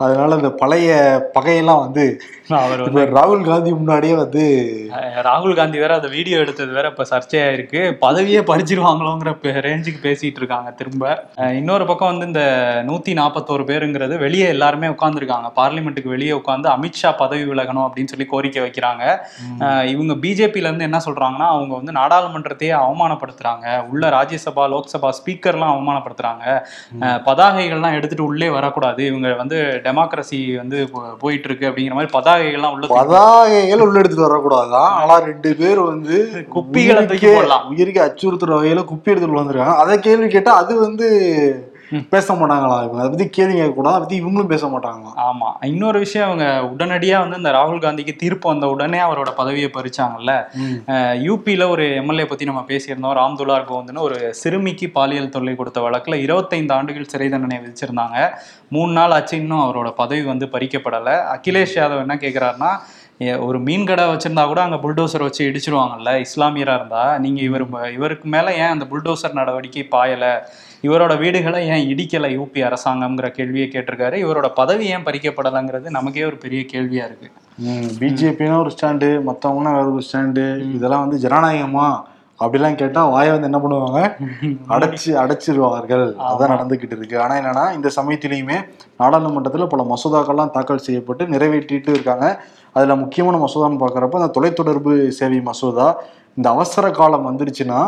அதனால 0.00 0.34
இந்த 0.34 0.50
பழைய 0.50 1.22
பகையெல்லாம் 1.40 1.80
வந்து 1.80 2.20
அவர் 2.48 2.80
வந்து 2.80 3.00
ராகுல் 3.04 3.44
காந்தி 3.44 3.72
முன்னாடியே 3.72 4.14
வந்து 4.14 4.74
ராகுல் 5.22 5.54
காந்தி 5.54 5.78
வேற 5.78 5.94
அந்த 5.94 6.08
வீடியோ 6.08 6.38
எடுத்தது 6.38 6.72
வேற 6.72 6.88
இப்ப 6.88 7.04
சர்ச்சையா 7.10 7.52
இருக்கு. 7.52 7.96
பதவியே 8.00 8.40
பறிச்சிருவாங்களோங்கிற 8.40 9.36
பே- 9.42 9.60
ரேஞ்சுக்கு 9.60 9.98
பேசிட்டு 10.02 10.36
இருக்காங்க 10.36 10.70
திரும்ப. 10.70 11.24
இன்னொரு 11.36 11.86
பக்கம் 11.86 12.08
வந்து 12.08 12.26
இந்த 12.26 12.82
நூத்தி 12.86 13.16
நாற்பத்தோரு 13.16 13.64
பேருங்கிறது 13.64 14.18
வெளியே 14.18 14.46
எல்லாருமே 14.46 14.86
உட்காந்துருக்காங்க 14.86 15.50
பார்லிமெண்ட்டுக்கு 15.56 16.08
வெளியே 16.08 16.30
உட்காந்து 16.30 16.68
அமித்ஷா 16.68 17.16
பதவி 17.16 17.44
விலகணும் 17.44 17.88
அப்படின்னு 17.88 18.06
சொல்லி 18.06 18.26
கோரிக்கை 18.26 18.62
வைக்கிறாங்க. 18.62 19.18
இவங்க 19.84 20.14
பிஜேபில 20.14 20.56
இருந்து 20.56 20.84
என்ன 20.84 21.00
சொல்றாங்கன்னா 21.04 21.46
அவங்க 21.46 21.74
வந்து 21.74 21.92
நாடாளுமன்றத்தையே 21.92 22.78
அவமானப்படுத்துறாங்க. 22.78 23.86
உள்ள 23.86 24.08
ராஜ்யசபா 24.08 24.68
லோக்சபா 24.68 25.10
ஸ்பீக்கர்லாம் 25.22 25.68
அவமானப்படுத்துறாங்க. 25.70 26.60
பதாகைகள்லாம் 27.00 27.92
எடுத்துட்டு 27.92 28.24
உள்ளே 28.24 28.50
வரக்கூடாது. 28.50 29.06
இவங்க 29.06 29.32
வந்து 29.32 29.80
டெமோக்ரஸி 29.90 30.56
வந்து 30.56 30.78
போயிட்டு 31.18 31.48
இருக்கு 31.48 31.68
அப்படிங்கிற 31.68 31.96
மாதிரி 31.98 32.14
பதாகைகள்லாம் 32.18 32.74
உள்ள 32.74 32.86
தூக்கி 32.86 33.00
பதாகைகள் 33.00 33.84
உள்ள 33.86 33.98
எடுத்துட்டு 33.98 34.28
வரக்கூடாதான் 34.28 34.90
ஆனா 35.00 35.18
ரெண்டு 35.30 35.56
பேர் 35.56 35.80
வந்து 35.92 36.16
குப்பிகளை 36.54 37.02
தூக்கி 37.06 37.30
போடலாம். 37.34 37.66
உயிருக்கு 37.70 38.02
அச்சுறுத்துற 38.06 38.52
வகையில 38.58 38.84
குப்பி 38.90 39.12
எடுத்துட்டு 39.12 39.40
வந்திருக்காங்க. 39.40 39.76
அதை 39.84 39.98
கேள்வி 39.98 40.28
கேட்டா 40.28 40.54
அது 40.54 40.80
வந்து 40.80 41.08
பேச 42.10 42.34
மாட்டாங்களாம் 42.34 42.82
இவங்க 42.82 43.00
அதை 43.00 43.10
பத்தி 43.10 43.28
கேள்வி 43.28 43.54
கேட்க 43.54 43.72
கூடாது 43.72 43.94
அதை 43.94 44.02
பத்தி 44.02 44.22
இவங்களும் 44.22 44.46
பேச 44.46 44.66
மாட்டாங்களாம் 44.66 45.16
ஆமா. 45.26 45.48
இன்னொரு 45.62 45.98
விஷயம் 45.98 46.26
அவங்க 46.28 46.46
உடனடியா 46.72 47.18
வந்து 47.18 47.36
இந்த 47.36 47.50
ராகுல் 47.50 47.82
காந்திக்கு 47.84 48.16
தீர்ப்பு 48.16 48.48
வந்த 48.48 48.68
உடனே 48.68 48.98
அவரோட 48.98 49.30
பதவியை 49.34 49.70
பறிச்சாங்கல்ல. 49.74 50.32
யூபியில 51.26 51.68
ஒரு 51.68 51.94
எம்எல்ஏ 51.94 52.24
பத்தி 52.24 52.44
நம்ம 52.44 52.64
பேசியிருந்தோம். 52.68 53.16
ராம் 53.20 53.38
துலார் 53.40 53.68
ஒரு 53.98 54.18
சிறுமிக்கு 54.32 54.88
பாலியல் 54.90 55.28
தொல்லை 55.28 55.54
கொடுத்த 55.54 55.80
வழக்குல 55.80 56.14
இருபத்தைந்து 56.14 56.74
ஆண்டுகள் 56.74 57.04
சிறை 57.04 57.28
தண்டனை 57.28 57.58
விதிச்சிருந்தாங்க. 57.58 58.16
மூணு 58.68 58.92
நாள் 58.92 59.10
ஆச்சு 59.10 59.36
இன்னும் 59.36 59.60
அவரோட 59.60 59.90
பதவி 59.90 60.22
வந்து 60.22 60.46
பறிக்கப்படலை. 60.46 61.16
அகிலேஷ் 61.34 61.76
யாதவ் 61.76 62.00
என்ன 62.00 62.14
கேக்குறாருன்னா 62.14 62.72
ஏ, 63.22 63.34
ஒரு 63.34 63.58
மீன் 63.60 63.86
கடை 63.86 64.04
வச்சிருந்தா 64.04 64.46
கூட 64.46 64.62
அங்க 64.62 64.76
புல்டோசர் 64.76 65.22
வச்சு 65.22 65.50
இடிச்சிருவாங்கல்ல 65.50 66.24
இஸ்லாமியரா 66.26 66.74
இருந்தா? 66.74 67.18
நீங்க 67.18 67.40
இவர் 67.40 67.64
இவருக்கு 67.92 68.28
மேல 68.28 68.54
ஏன் 68.54 68.68
அந்த 68.68 68.84
புல்டோசர் 68.84 69.32
நடவடிக்கை 69.32 69.88
பாயல? 69.90 70.24
இவரோட 70.82 71.18
வீடுகளை 71.18 71.68
ஏன் 71.68 71.86
இடிக்கல 71.88 72.28
யூபி 72.36 72.60
அரசாங்கம்ங்கிற 72.68 73.30
கேள்வியை 73.30 73.70
கேட்டிருக்காரு. 73.72 74.16
இவரோட 74.24 74.48
பதவி 74.54 74.84
ஏன் 74.86 75.04
பறிக்கப்படலைங்கிறது 75.04 75.88
நமக்கே 75.90 76.24
ஒரு 76.24 76.36
பெரிய 76.36 76.64
கேள்வியா 76.72 77.04
இருக்கு. 77.04 77.28
பிஜேபினா 78.00 78.58
ஒரு 78.58 78.70
ஸ்டாண்டு 78.70 79.08
மத்தவங்கன்னா 79.28 79.72
வேற 79.72 79.90
ஒரு 79.90 80.02
ஸ்டாண்டு. 80.12 80.72
இதெல்லாம் 80.74 81.08
வந்து 81.08 81.28
ஜனநாயகமா? 81.28 81.88
அப்படிலாம் 82.40 82.74
கேட்டா 82.74 83.06
வாயை 83.06 83.32
வந்து 83.32 83.48
என்ன 83.50 83.58
பண்ணுவாங்க? 83.58 83.98
அடைச்சு 84.74 85.10
அடைச்சிருவார்கள். 85.22 86.06
அதான் 86.28 86.52
நடந்துகிட்டு 86.54 86.96
இருக்கு. 86.96 87.20
ஆனா 87.20 87.34
என்னன்னா 87.34 87.74
இந்த 87.74 87.90
சமயத்திலையுமே 87.96 88.58
நாடாளுமன்றத்துல 88.98 89.66
பல 89.66 89.86
மசோதாக்கள்லாம் 89.90 90.50
தாக்கல் 90.50 90.78
செய்யப்பட்டு 90.78 91.24
நிறைவேற்றிட்டு 91.26 91.88
இருக்காங்க. 91.88 92.26
அதுல 92.72 92.96
முக்கியமான 92.96 93.36
மசோதான்னு 93.44 93.82
பாக்குறப்ப 93.82 94.20
அந்த 94.20 94.32
தொலைத்தொடர்பு 94.36 95.08
சேவை 95.08 95.40
மசோதா 95.40 95.86
இந்த 96.36 96.50
அவசர 96.50 96.90
காலம் 96.90 97.26
வந்துருச்சுன்னா. 97.28 97.80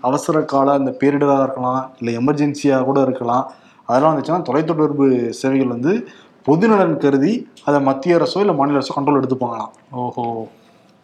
அவசர 0.00 0.42
கால 0.44 0.76
இந்த 0.76 0.92
பேரிடரா 1.00 1.42
இருக்கலாம் 1.42 1.82
இல்ல 1.98 2.10
எமர்ஜென்சியா 2.20 2.84
கூட 2.84 3.00
இருக்கலாம். 3.00 3.44
அதெல்லாம் 3.88 4.12
வந்துச்சுன்னா 4.12 4.46
தொலைத்தொடர்பு 4.48 5.06
சேவைகள் 5.40 5.74
வந்து 5.76 5.92
பொதுநலன் 6.46 6.96
கருதி 6.98 7.32
அதை 7.64 7.80
மத்திய 7.80 8.18
அரசோ 8.18 8.40
இல்ல 8.40 8.52
மாநில 8.52 8.78
அரசோ 8.78 8.94
கண்ட்ரோல் 8.96 9.20
எடுத்துப்பாங்களாம். 9.20 9.72
ஓஹோ. 10.02 10.24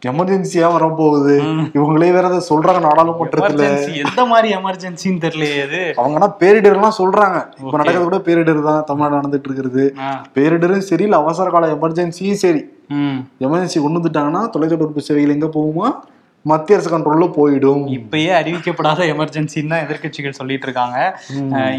எமர்ஜென்சியா 0.02 0.66
வரப்போகுது. 0.74 1.34
இவங்களே 1.76 2.08
வேற 2.16 2.24
அதை 2.30 2.40
சொல்றாங்க 2.48 2.80
நாடாளுமன்றத்துல. 2.86 3.66
எந்த 4.02 4.22
மாதிரி 4.32 4.48
எமர்ஜென்சின்னு 4.58 5.22
தெரியலையே 5.24 5.56
இது 5.66 5.80
அவங்கன்னா 6.00 6.28
பேரிடர்லாம் 6.40 6.96
சொல்றாங்க. 6.98 7.38
இப்ப 7.60 7.76
நடக்கிறது 7.80 8.08
கூட 8.08 8.18
பேரிடர் 8.26 8.60
தான் 8.62 8.84
தமிழ்நாடு 8.84 9.18
நடந்துட்டு 9.18 9.48
இருக்கிறது 9.48 9.84
பேரிடரும் 10.36 10.88
சரி 10.90 11.06
இல்ல 11.08 11.16
அவசர 11.16 11.50
கால 11.50 11.72
எமர்ஜென்சியும் 11.76 12.42
சரி. 12.44 12.62
எமர்ஜென்சி 13.46 13.80
கொண்டு 13.80 13.98
வந்துட்டாங்கன்னா 14.00 14.42
தொலைத்தொடர்பு 14.54 15.06
சேவைகள் 15.08 15.36
எங்க 15.36 15.50
போகுமா? 15.56 15.88
மத்திய 16.50 16.76
அரசு 16.76 16.90
கண்ட்ரோல்ல 16.92 17.26
போயிடும். 17.36 17.82
இப்பயே 17.96 18.30
அறிவிக்கப்படாத 18.38 19.00
எமர்ஜென்சின்னு 19.12 19.72
தான் 19.72 19.84
எதிர்க்கட்சிகள் 19.86 20.36
சொல்லிட்டு 20.38 20.66
இருக்காங்க. 20.68 20.98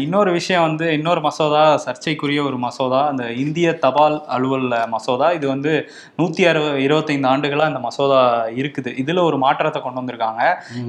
இன்னொரு 0.04 0.30
விஷயம் 0.38 0.64
வந்து 0.66 0.86
இன்னொரு 0.98 1.20
மசோதா 1.26 1.62
சர்ச்சைக்குரிய 1.84 2.40
ஒரு 2.48 2.58
மசோதா 2.64 3.00
அந்த 3.10 3.24
இந்திய 3.44 3.68
தபால் 3.84 4.16
அலுவல் 4.36 4.68
மசோதா. 4.94 5.28
இது 5.38 5.46
வந்து 5.54 5.72
நூத்தி 6.20 6.44
அறுபது 6.50 6.84
இருபத்தைந்து 6.86 7.30
ஆண்டுகளா 7.32 7.68
இந்த 7.72 7.82
மசோதா 7.86 8.20
இருக்குது. 8.62 8.92
இதுல 9.04 9.24
ஒரு 9.30 9.38
மாற்றத்தை 9.44 9.82
கொண்டு 9.86 10.00
வந்திருக்காங்க. 10.02 10.42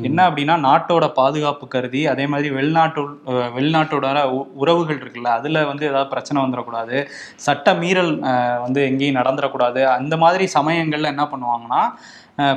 என்ன 0.10 0.20
அப்படின்னா 0.30 0.58
நாட்டோட 0.68 1.08
பாதுகாப்பு 1.22 1.68
கருதி 1.76 2.04
அதே 2.14 2.28
மாதிரி 2.34 2.50
வெளிநாட்டு 2.58 3.02
வெளிநாட்டோட 3.58 4.06
உறவுகள் 4.64 5.02
இருக்குல்ல 5.02 5.32
அதுல 5.40 5.66
வந்து 5.72 5.84
ஏதாவது 5.92 6.14
பிரச்சனை 6.16 6.38
வந்துடக்கூடாது. 6.46 6.98
சட்ட 7.48 7.74
மீறல் 7.82 8.14
வந்து 8.66 8.80
எங்கேயும் 8.92 9.20
நடந்துடக்கூடாது. 9.22 9.82
அந்த 9.98 10.18
மாதிரி 10.26 10.48
சமயங்கள்ல 10.58 11.14
என்ன 11.16 11.26
பண்ணுவாங்கன்னா 11.34 11.84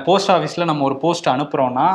போஸ்ட் 0.06 0.30
ஆஃபீஸில் 0.34 0.68
நம்ம 0.70 0.84
ஒரு 0.88 0.96
போஸ்ட் 1.04 1.28
அனுப்புகிறோன்னா 1.32 1.86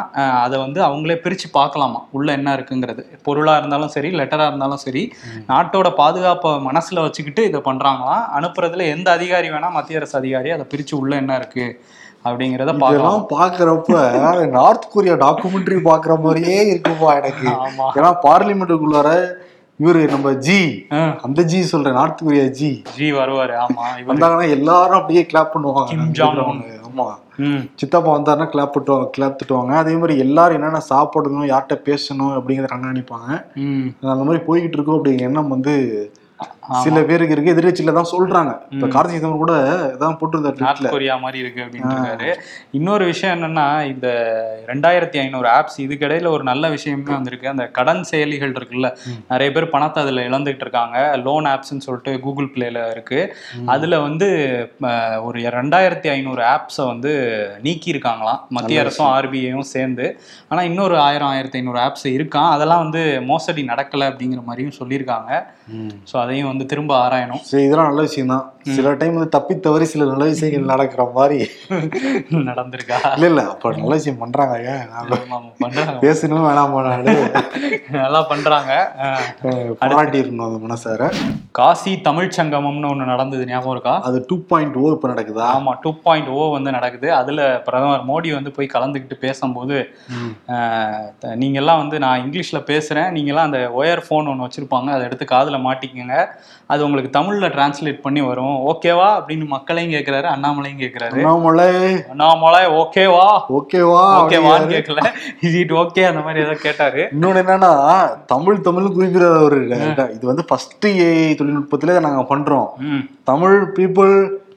அதை 0.44 0.56
வந்து 0.64 0.80
அவங்களே 0.88 1.16
பிரித்து 1.26 1.48
பார்க்கலாமா? 1.58 2.00
உள்ள 2.18 2.28
என்ன 2.38 2.56
இருக்குங்கிறது. 2.58 3.04
பொருளாக 3.28 3.60
இருந்தாலும் 3.62 3.94
சரி 3.96 4.10
லெட்டராக 4.20 4.50
இருந்தாலும் 4.52 4.84
சரி 4.86 5.04
நாட்டோட 5.52 5.90
பாதுகாப்பை 6.02 6.52
மனசில் 6.68 7.04
வச்சுக்கிட்டு 7.06 7.44
இதை 7.50 7.62
பண்ணுறாங்களாம் 7.70 8.26
அனுப்புறதுல 8.40 8.88
எந்த 8.96 9.08
அதிகாரி 9.18 9.50
வேணால் 9.56 9.76
மத்திய 9.78 10.02
அரசு 10.02 10.18
அதிகாரி 10.22 10.52
அதை 10.58 10.66
பிரித்து 10.74 10.96
உள்ள 11.02 11.14
என்ன 11.22 11.40
இருக்குது 11.42 11.74
அப்படிங்கிறத 12.28 12.72
பார்க்கலாம். 12.84 13.26
பாக்குறப்ப 13.36 14.48
நார்த் 14.58 14.92
கொரியா 14.94 15.18
டாக்குமெண்ட்ரி 15.26 15.78
பாக்குற 15.90 16.14
மாதிரியே 16.24 16.62
இருக்குப்பா 16.72 17.12
எனக்கு. 17.20 17.50
ஏன்னா 17.98 18.10
பார்லிமெண்ட்டுக்குள்ளார 18.28 19.12
இவரு 19.80 20.00
நம்ம 20.14 20.28
ஜி 20.46 20.60
அந்த 21.26 21.42
ஜி 21.52 21.60
சொல்றேன் 21.72 21.98
நார்த் 21.98 22.24
கொரியா 22.26 22.46
ஜி 22.60 22.70
ஜி 22.96 23.08
வருவாரு 23.18 23.56
ஆமா 23.64 23.84
வந்தாங்கன்னா 24.08 24.48
எல்லாரும் 24.56 25.00
அப்படியே 25.00 25.24
கிளாப் 25.32 25.52
பண்ணுவாங்க. 25.56 25.92
Kim 26.98 27.08
Jong 27.08 27.18
Un. 27.18 27.24
ஆமா 27.40 27.50
ம். 27.50 27.64
சித்தப்பா 27.76 28.18
வந்தாருன்னா 28.18 28.50
கிளாப் 28.54 28.76
பண்ணுவாங்க 28.76 29.10
கிளாப் 29.18 29.38
திட்டுவாங்க. 29.40 29.72
அதே 29.76 29.96
மாதிரி 29.96 30.20
எல்லாரும் 30.20 30.56
என்னென்ன 30.56 30.80
சாப்பிடணும் 30.80 31.48
யார்கிட்ட 31.48 31.76
பேசணும் 31.86 32.36
அப்படிங்கிறத 32.38 32.70
கண்காணிப்பாங்க. 32.76 33.30
அந்த 34.08 34.24
மாதிரி 34.24 34.44
போய்கிட்டு 34.48 34.78
இருக்கோம் 34.78 34.98
அப்படிங்கிற 34.98 35.20
எண்ணம் 35.22 35.48
வந்து 35.48 35.76
சில 36.86 37.02
பேருக்கு 37.10 37.36
இருக்கு 37.36 37.54
எதிர்கட்சியில 37.54 37.94
தான் 37.98 38.10
சொல்றாங்க. 38.14 38.52
இப்ப 38.74 38.88
கார்த்திக் 38.94 39.18
சிதம்பரம் 39.18 39.44
கூட 39.44 39.54
இதான் 39.96 40.18
போட்டிருந்தாரு 40.20 40.64
நார்த் 40.66 40.90
கொரியா 40.94 41.16
மாதிரி 41.24 41.38
இருக்கு 41.44 41.62
அப்படின்னு 41.66 41.92
இருக்காரு. 41.96 42.30
இன்னொரு 42.78 43.04
விஷயம் 43.12 43.36
என்னன்னா 43.36 43.66
இந்த 43.92 44.08
ரெண்டாயிரத்தி 44.72 45.18
ஐநூறு 45.24 45.48
ஆப்ஸ் 45.58 45.78
இதுக்கிடையில 45.86 46.32
ஒரு 46.36 46.44
நல்ல 46.52 46.70
விஷயமே 46.76 47.06
வந்திருக்கு. 47.18 47.48
அந்த 47.54 47.66
கடன் 47.78 48.04
செயலிகள் 48.12 48.56
இருக்குல்ல 48.58 48.90
நிறைய 49.32 49.50
பேர் 49.56 49.72
பணத்தை 49.76 50.02
அதுல 50.06 50.26
இழந்துகிட்டு 50.30 50.66
இருக்காங்க. 50.68 50.98
லோன் 51.26 51.48
ஆப்ஸ்ன்னு 51.54 51.86
சொல்லிட்டு 51.88 52.14
கூகுள் 52.26 52.52
பிளேல 52.56 52.84
இருக்கு. 52.96 53.22
அதுல 53.76 54.00
வந்து 54.08 54.30
ஒரு 55.28 55.40
ரெண்டாயிரத்தி 55.60 56.10
ஐநூறு 56.16 56.44
ஆப்ஸை 56.56 56.86
வந்து 56.92 57.14
நீக்கி 57.68 57.90
இருக்காங்களாம் 57.94 58.42
மத்திய 58.58 58.84
அரசும் 58.84 59.10
ஆர்பிஐயும் 59.16 59.72
சேர்ந்து. 59.76 60.08
ஆனா 60.52 60.62
இன்னொரு 60.72 60.98
ஆயிரம் 61.08 61.32
ஆயிரத்தி 61.34 61.60
ஐநூறு 61.62 61.82
ஆப்ஸ் 61.86 62.08
இருக்கான் 62.18 62.52
அதெல்லாம் 62.56 62.84
வந்து 62.86 63.04
மோசடி 63.32 63.64
நடக்கல 63.72 64.10
அப்படிங்கிற 64.12 64.44
மாதிரியும் 64.50 64.78
சொல்லியிருக்காங்க. 64.80 65.32
ஸோ 66.10 66.16
அதையும் 66.24 66.50
வந்து 66.50 66.57
வந்து 66.58 66.72
திரும்ப 66.74 66.94
ஆராயணும். 67.06 67.44
சரி 67.52 67.64
இதெல்லாம் 67.64 67.90
நல்ல 67.92 68.02
விஷயம் 68.02 68.34
தான் 68.36 68.46
சில 68.76 68.92
டைம் 69.00 69.16
வந்து 69.18 69.34
தப்பி 69.36 69.54
தவறி 69.66 69.86
சில 69.92 70.06
நல்ல 70.12 70.26
விஷயங்கள் 70.32 70.72
நடக்கிற 70.72 71.04
மாதிரி. 71.18 71.40
நடந்திருக்கா? 72.50 72.98
இல்ல 73.16 73.28
இல்ல 73.32 73.42
அப்ப 73.54 73.72
நல்ல 73.80 73.94
விஷயம் 74.00 74.22
பண்றாங்க 74.24 74.56
பேசணும் 76.04 76.46
வேணாம் 76.48 76.74
போனாடு 76.76 77.14
நல்லா 77.98 78.22
பண்றாங்க. 78.32 78.72
பாராட்டி 79.82 80.18
இருக்கணும் 80.22 80.48
அந்த 80.50 80.60
மனசார. 80.66 81.10
காசி 81.60 81.94
தமிழ் 82.08 82.36
சங்கமம்னு 82.38 82.92
ஒண்ணு 82.94 83.12
நடந்தது 83.14 83.44
ஞாபகம் 83.52 83.76
இருக்கா? 83.76 83.96
அது 84.10 84.18
டூ 84.30 84.38
பாயிண்ட் 84.52 84.78
ஓ 84.82 84.86
இப்ப 84.96 85.12
நடக்குதா? 85.14 85.48
ஆமா 85.58 85.74
டூ 85.84 85.92
பாயிண்ட் 86.08 86.32
ஓ 86.38 86.42
வந்து 86.58 86.72
நடக்குது. 86.78 87.10
அதுல 87.22 87.42
பிரதமர் 87.68 88.06
மோடி 88.12 88.32
வந்து 88.38 88.54
போய் 88.58 88.74
கலந்துக்கிட்டு 88.76 89.18
பேசும்போது 89.26 89.78
நீங்க 91.42 91.58
எல்லாம் 91.62 91.82
வந்து 91.84 91.98
நான் 92.04 92.22
இங்கிலீஷ்ல 92.26 92.60
பேசுறேன். 92.72 93.10
நீங்க 93.16 93.32
எல்லாம் 93.32 93.50
அந்த 93.50 93.62
ஒயர் 93.80 94.06
ஃபோன் 94.08 94.30
ஒன்று 94.32 94.46
வச்சிருப்பாங்க. 94.48 94.90
அதை 94.96 95.04
எடுத்து 95.08 95.26
காதுல 95.34 95.58
மாட்டிக்கங்க. 95.68 96.16
அது 96.74 96.82
உங்களுக்கு 96.86 97.12
தமிழ்ல 97.18 97.48
டிரான்ஸ்லேட் 97.56 98.00
பண்ணி 98.06 98.22
வரும். 98.30 98.57
ஓகேவா 98.72 99.08
அப்படின்னு 99.18 99.46
மக்களையும் 99.54 99.94
கேக்குறாரு 99.96 100.28
அண்ணாமலையும் 100.34 100.82
கேக்குறாரு 100.84 101.18
அண்ணாமலை. 101.18 101.68
அண்ணாமலை 102.14 102.62
ஓகேவா 102.82 103.28
ஓகேவா 103.58 104.04
ஓகேவான்னு 104.22 104.74
கேட்கல. 104.76 105.04
இஸ் 105.48 105.58
இட் 105.62 105.74
ஓகே 105.82 106.04
அந்த 106.10 106.24
மாதிரி 106.26 106.44
ஏதோ 106.46 106.56
கேட்டாரு. 106.66 107.04
இன்னொன்னு 107.16 107.44
என்னன்னா 107.44 107.72
தமிழ் 108.34 108.66
தமிழ் 108.68 108.94
குறிப்பிட 108.98 109.28
ஒரு 109.48 109.60
இது 110.16 110.32
வந்து 110.32 110.46
ஃபர்ஸ்ட் 110.50 110.88
ஏஐ 111.08 111.30
தொழில்நுட்பத்துல 111.42 112.00
நாங்க 112.08 112.24
பண்றோம். 112.34 112.70
தமிழ் 113.32 113.58
பீப்புள் 113.78 114.14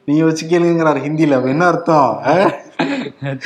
நீங்க 0.08 0.24
வச்சு 0.28 0.44
கேளுங்கிறாரு 0.50 1.00
ஹிந்தில 1.06 1.36
அப்ப 1.38 1.48
என்ன 1.54 1.66
அர்த்தம்? 1.72 2.12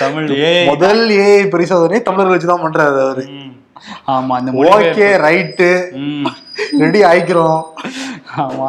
தமிழ் 0.02 0.28
ஏ 0.44 0.52
முதல் 0.70 1.02
ஏஐ 1.24 1.42
பரிசோதனை 1.54 1.98
தமிழர்கள் 2.08 2.36
வச்சு 2.36 2.52
தான் 2.52 2.64
பண்றாரு 2.64 3.00
அவரு. 3.06 3.24
ஆமா 4.14 4.34
இந்த 4.40 4.52
ஓகே 4.74 5.06
ரைட்டு 5.24 5.68
ரெடி 6.82 7.00
ஆயிக்கிறோம். 7.08 7.60
ஆமா. 8.44 8.68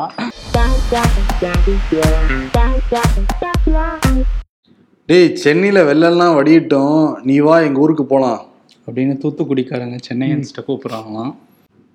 டேய் 5.05 5.35
சென்னையில 5.35 5.93
வெள்ளம்லாம் 5.93 6.35
வடியிட்டோம். 6.37 7.15
நீ 7.23 7.39
வா 7.39 7.59
எங்க 7.59 7.79
ஊருக்கு 7.79 8.05
போலாம். 8.05 8.45
அப்படின்னு 8.87 9.17
தூத்துக்குடிக்காரங்க 9.23 9.97
சென்னையன்ஸ்ட 10.09 10.67
கூப்பிடுறாங்களாம். 10.67 11.35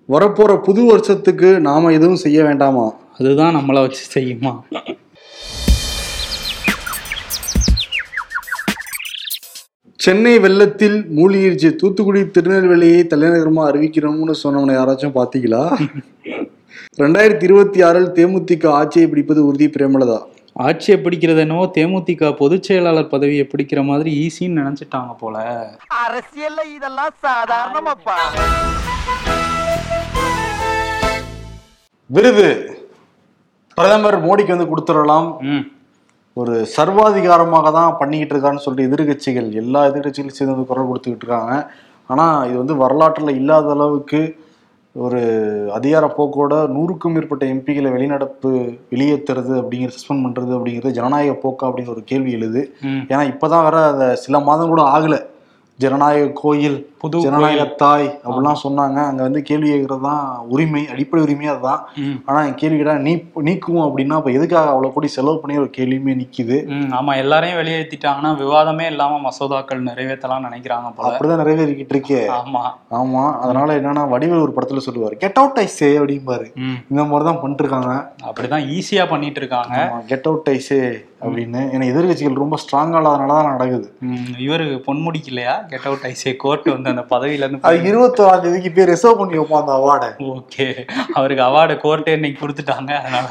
வரப்போற 0.08 0.62
புது 0.62 0.84
வருஷத்துக்கு 0.84 1.60
நாம 1.60 1.90
எதுவும் 1.90 2.16
செய்ய 2.16 2.44
வேண்டாமா? 2.44 2.92
அதுதான் 3.18 3.56
நம்மளை 3.56 3.80
வச்சு 3.80 4.20
செய்யுமா? 4.20 4.60
சென்னை 9.96 10.38
வெள்ளத்தில் 10.38 11.06
மூழ்கிருச்சு 11.16 11.76
தூத்துக்குடி 11.76 12.20
திருநெல்வேலியை 12.20 13.06
தலைநகரமா 13.06 13.70
அறிவிக்கிறோம்னு 13.70 14.34
சொன்னவனை 14.42 14.74
யாராச்சும் 14.74 15.14
பாத்தீங்களா? 15.14 15.88
ரெண்டாயிரத்தி 16.98 17.44
இருபத்தி 17.44 17.82
ஆறில் 17.82 18.12
தேமுதிக 18.12 18.70
ஆட்சியை 18.70 19.08
பிடிப்பது 19.08 19.46
உறுதி 19.46 19.68
பிரேமலதா? 19.68 20.16
ஆட்சியை 20.56 21.00
பிடிக்கிறது 21.00 21.38
என்னவோ 21.38 21.72
தேமுதிக 21.76 22.36
பொதுச் 22.36 22.62
செயலாளர் 22.62 23.08
பதவியை 23.08 23.48
பிடிக்கிற 23.52 23.84
மாதிரி 23.84 24.10
ஈஸின்னு 24.20 24.60
நினைச்சிட்டாங்க 24.60 25.12
போல. 25.18 25.36
அரசியல்ல 26.00 26.64
இதெல்லாம் 26.76 27.14
சாதாரணமாப்பா. 27.22 28.16
விருது 32.10 32.48
பிரதமர் 33.78 34.18
மோடிக்கு 34.24 34.54
வந்து 34.56 34.70
கொடுத்துடலாம். 34.74 35.28
ம். 35.42 35.64
ஒரு 36.36 36.66
சர்வாதிகாரமாக 36.76 37.72
தான் 37.72 37.96
பண்ணிக்கிட்டு 37.98 38.34
இருக்கான்னு 38.34 38.56
சொல்லிட்டு 38.56 38.88
எதிர்கட்சிகள் 38.88 39.52
எல்லா 39.52 39.84
எதிர்கட்சிகளும் 39.84 40.38
சேர்ந்து 40.38 40.54
வந்து 40.54 40.66
குரல் 40.66 40.86
கொடுத்துக்கிட்டு 40.86 41.26
இருக்காங்க. 41.26 41.54
ஆனா 42.10 42.44
இது 42.44 42.58
வந்து 42.58 42.74
வரலாற்றுல 42.74 43.34
இல்லாத 43.34 43.70
அளவுக்கு 43.70 44.20
ஒரு 44.94 45.20
அதிகார 45.72 46.06
போக்கோட 46.06 46.54
நூறுக்கும் 46.68 47.12
மேற்பட்ட 47.12 47.46
எம்பிகளை 47.46 47.90
வெளிநடப்பு 47.90 48.78
வெளியேற்றுறது 48.90 49.52
அப்படிங்கிற 49.60 49.90
சஸ்பெண்ட் 49.96 50.24
பண்றது 50.26 50.52
அப்படிங்கிறது 50.56 50.90
ஜனநாயக 50.90 51.38
போக்கா 51.42 51.62
அப்படிங்கிற 51.62 51.88
ஒரு 51.88 52.04
கேள்வி 52.04 52.32
எழுது. 52.32 52.74
ஏன்னா 52.84 53.22
இப்பதான் 53.32 53.62
வர 53.62 53.86
அந்த 53.86 54.14
சில 54.14 54.40
மாதம் 54.40 54.68
கூட 54.68 54.82
ஆகல 54.82 55.26
ஜனநாயக 55.76 56.30
கோயில் 56.34 56.89
புது 57.00 57.20
ஜனநாயக 57.20 57.64
தாய் 57.64 58.20
அப்படிலாம் 58.24 58.62
சொன்னாங்க. 58.64 58.98
அங்க 59.04 59.22
வந்து 59.22 59.42
கேள்வி 59.42 59.70
கேட்கறது 59.70 60.00
தான் 60.00 60.36
உரிமை 60.48 60.88
அடிப்படை 60.88 61.24
உரிமையே 61.24 61.48
அதுதான். 61.48 61.88
ஆனா 62.26 62.48
கேள்வி 62.50 62.76
கேட்டா 62.76 62.94
நீ 62.98 63.14
நீக்குவோம் 63.44 63.86
அப்படின்னா 63.88 64.12
அப்ப 64.12 64.30
எதுக்காக 64.30 64.68
அவ்வளவு 64.68 64.92
கோடி 64.92 65.06
செலவு 65.06 65.40
பண்ணி 65.40 65.60
ஒரு 65.60 65.70
கேள்வியுமே 65.76 66.14
நிக்குது? 66.14 66.56
ஆமா. 67.00 67.16
எல்லாரையும் 67.16 67.58
வெளியேற்றிட்டாங்கன்னா 67.58 68.32
விவாதமே 68.42 68.86
இல்லாம 68.86 69.28
மசோதாக்கள் 69.28 69.80
நிறைவேற்றலாம் 69.80 70.44
நினைக்கிறாங்க 70.44 70.92
போல. 70.96 71.16
அப்படிதான் 71.16 71.40
நிறைவேறிக்கிட்டு 71.40 71.94
இருக்கே. 71.94 72.32
ஆமா. 72.42 72.64
ஆமா. 72.90 73.38
அதனால 73.38 73.76
என்னன்னா 73.80 74.04
வடிவேல் 74.06 74.42
ஒரு 74.42 74.52
படத்துல 74.56 74.80
சொல்லுவாரு 74.90 75.16
கெட் 75.16 75.36
அவுட் 75.36 75.60
ஐஸே 75.60 75.82
அப்படிம்பாரு. 75.82 76.54
ம். 76.54 76.78
இந்த 76.90 77.04
மாதிரிதான் 77.04 77.40
பண்ணிட்டு 77.40 77.64
இருக்காங்க 77.64 78.12
அப்படிதான் 78.24 78.66
ஈஸியா 78.70 79.08
பண்ணிட்டு 79.08 79.40
இருக்காங்க 79.40 79.92
கெட் 80.06 80.26
அவுட் 80.26 80.46
ஐஸே 80.50 81.08
அப்படின்னு. 81.20 81.58
ஏன்னா 81.74 81.86
எதிர்கட்சிகள் 81.92 82.34
ரொம்ப 82.34 82.56
ஸ்ட்ராங்கா 82.56 83.00
இல்லாதனாலதான் 83.00 83.48
நடக்குது. 83.48 83.94
இவரு 84.38 84.82
பொன்முடிக்கு 84.86 85.26
இல்லையா? 85.26 85.56
கெட் 85.68 85.84
அவுட் 85.84 85.98
ஐசே 86.02 86.36
கோர்ட் 86.36 86.68
வந்து 86.68 86.89
அந்த 86.90 87.04
பதவியில 87.10 87.44
இருந்து 87.44 87.66
அது 87.68 87.90
இருபத்தோராம் 87.90 88.42
தேதிக்கு 88.42 88.70
பேர் 88.70 88.88
ரிசர்வ் 88.88 89.18
பண்ணி 89.18 89.38
வைப்போம் 89.38 89.60
அந்த 89.60 89.72
அவார்டை 89.72 90.08
ஓகே. 90.30 90.66
அவருக்கு 91.14 91.44
அவார்டு 91.44 91.74
கோர்ட்டே 91.82 92.14
இன்னைக்கு 92.14 92.40
கொடுத்துட்டாங்க. 92.42 92.92
அதனால 93.00 93.28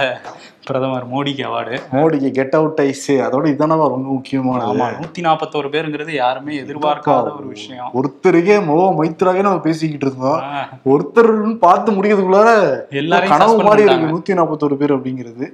பிரதமர் 0.65 1.05
மோடிக்கு 1.11 1.43
அவார்டு 1.45 1.75
மோடிக்கு 1.93 2.31
கெட் 2.31 2.55
அவுட் 2.55 2.81
ஐஸே 2.81 3.15
அதோட 3.25 3.45
இதுதானே 3.47 3.75
ரொம்ப 3.85 4.09
முக்கியமானது 4.09 4.67
ஆமா 4.71 4.87
நூத்தி 4.97 5.21
நாற்பத்தோரு 5.21 5.67
பேருங்கிறது 5.69 6.13
யாருமே 6.15 6.55
எதிர்பார்க்காத 6.55 7.29
ஒரு 7.35 7.47
விஷயம். 7.47 7.89
ஒருத்தருக்கே 7.93 8.57
மோ 8.65 8.77
மைத்ராகவே 8.99 9.41
நம்ம 9.41 9.59
பேசிக்கிட்டு 9.59 10.05
இருந்தோம். 10.05 10.39
ஆ, 10.49 10.59
ஒருத்தர்னு 10.85 11.57
பார்த்து 11.57 11.91
முடிக்கிறதுக்குள்ளார 11.91 12.51
எல்லாரையும் 12.93 13.33
கனவு 13.35 13.55
மாதிரி. 13.63 13.83
இருக்கு 13.87 14.11
நூத்தி 14.13 14.39
நாற்பத்தோரு 14.39 14.73
பேர் 14.75 14.95
அப்படிங்கிறது. 14.97 15.47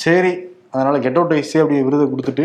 சரி 0.00 0.32
அதனால 0.70 0.98
கெட் 0.98 1.16
அவுட் 1.16 1.32
ஐஸே 1.32 1.60
அப்படி 1.60 1.82
விருதை 1.82 2.06
கொடுத்துட்டு 2.06 2.44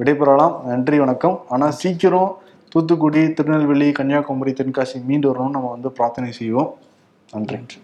விடைபெறலாம். 0.00 0.54
நன்றி 0.64 0.98
வணக்கம். 0.98 1.40
ஆனா 1.48 1.70
சீக்கிரம் 1.70 2.30
தூத்துக்குடி 2.72 3.32
திருநெல்வேலி 3.32 3.92
கன்னியாகுமரி 3.92 4.52
தென்காசி 4.52 5.04
மீண்டு 5.04 5.32
வரணும்னு 5.32 5.56
நம்ம 5.56 5.70
வந்து 5.70 5.90
பிரார்த்தனை 5.90 6.32
செய்வோம். 6.32 6.72
நன்றி. 7.32 7.78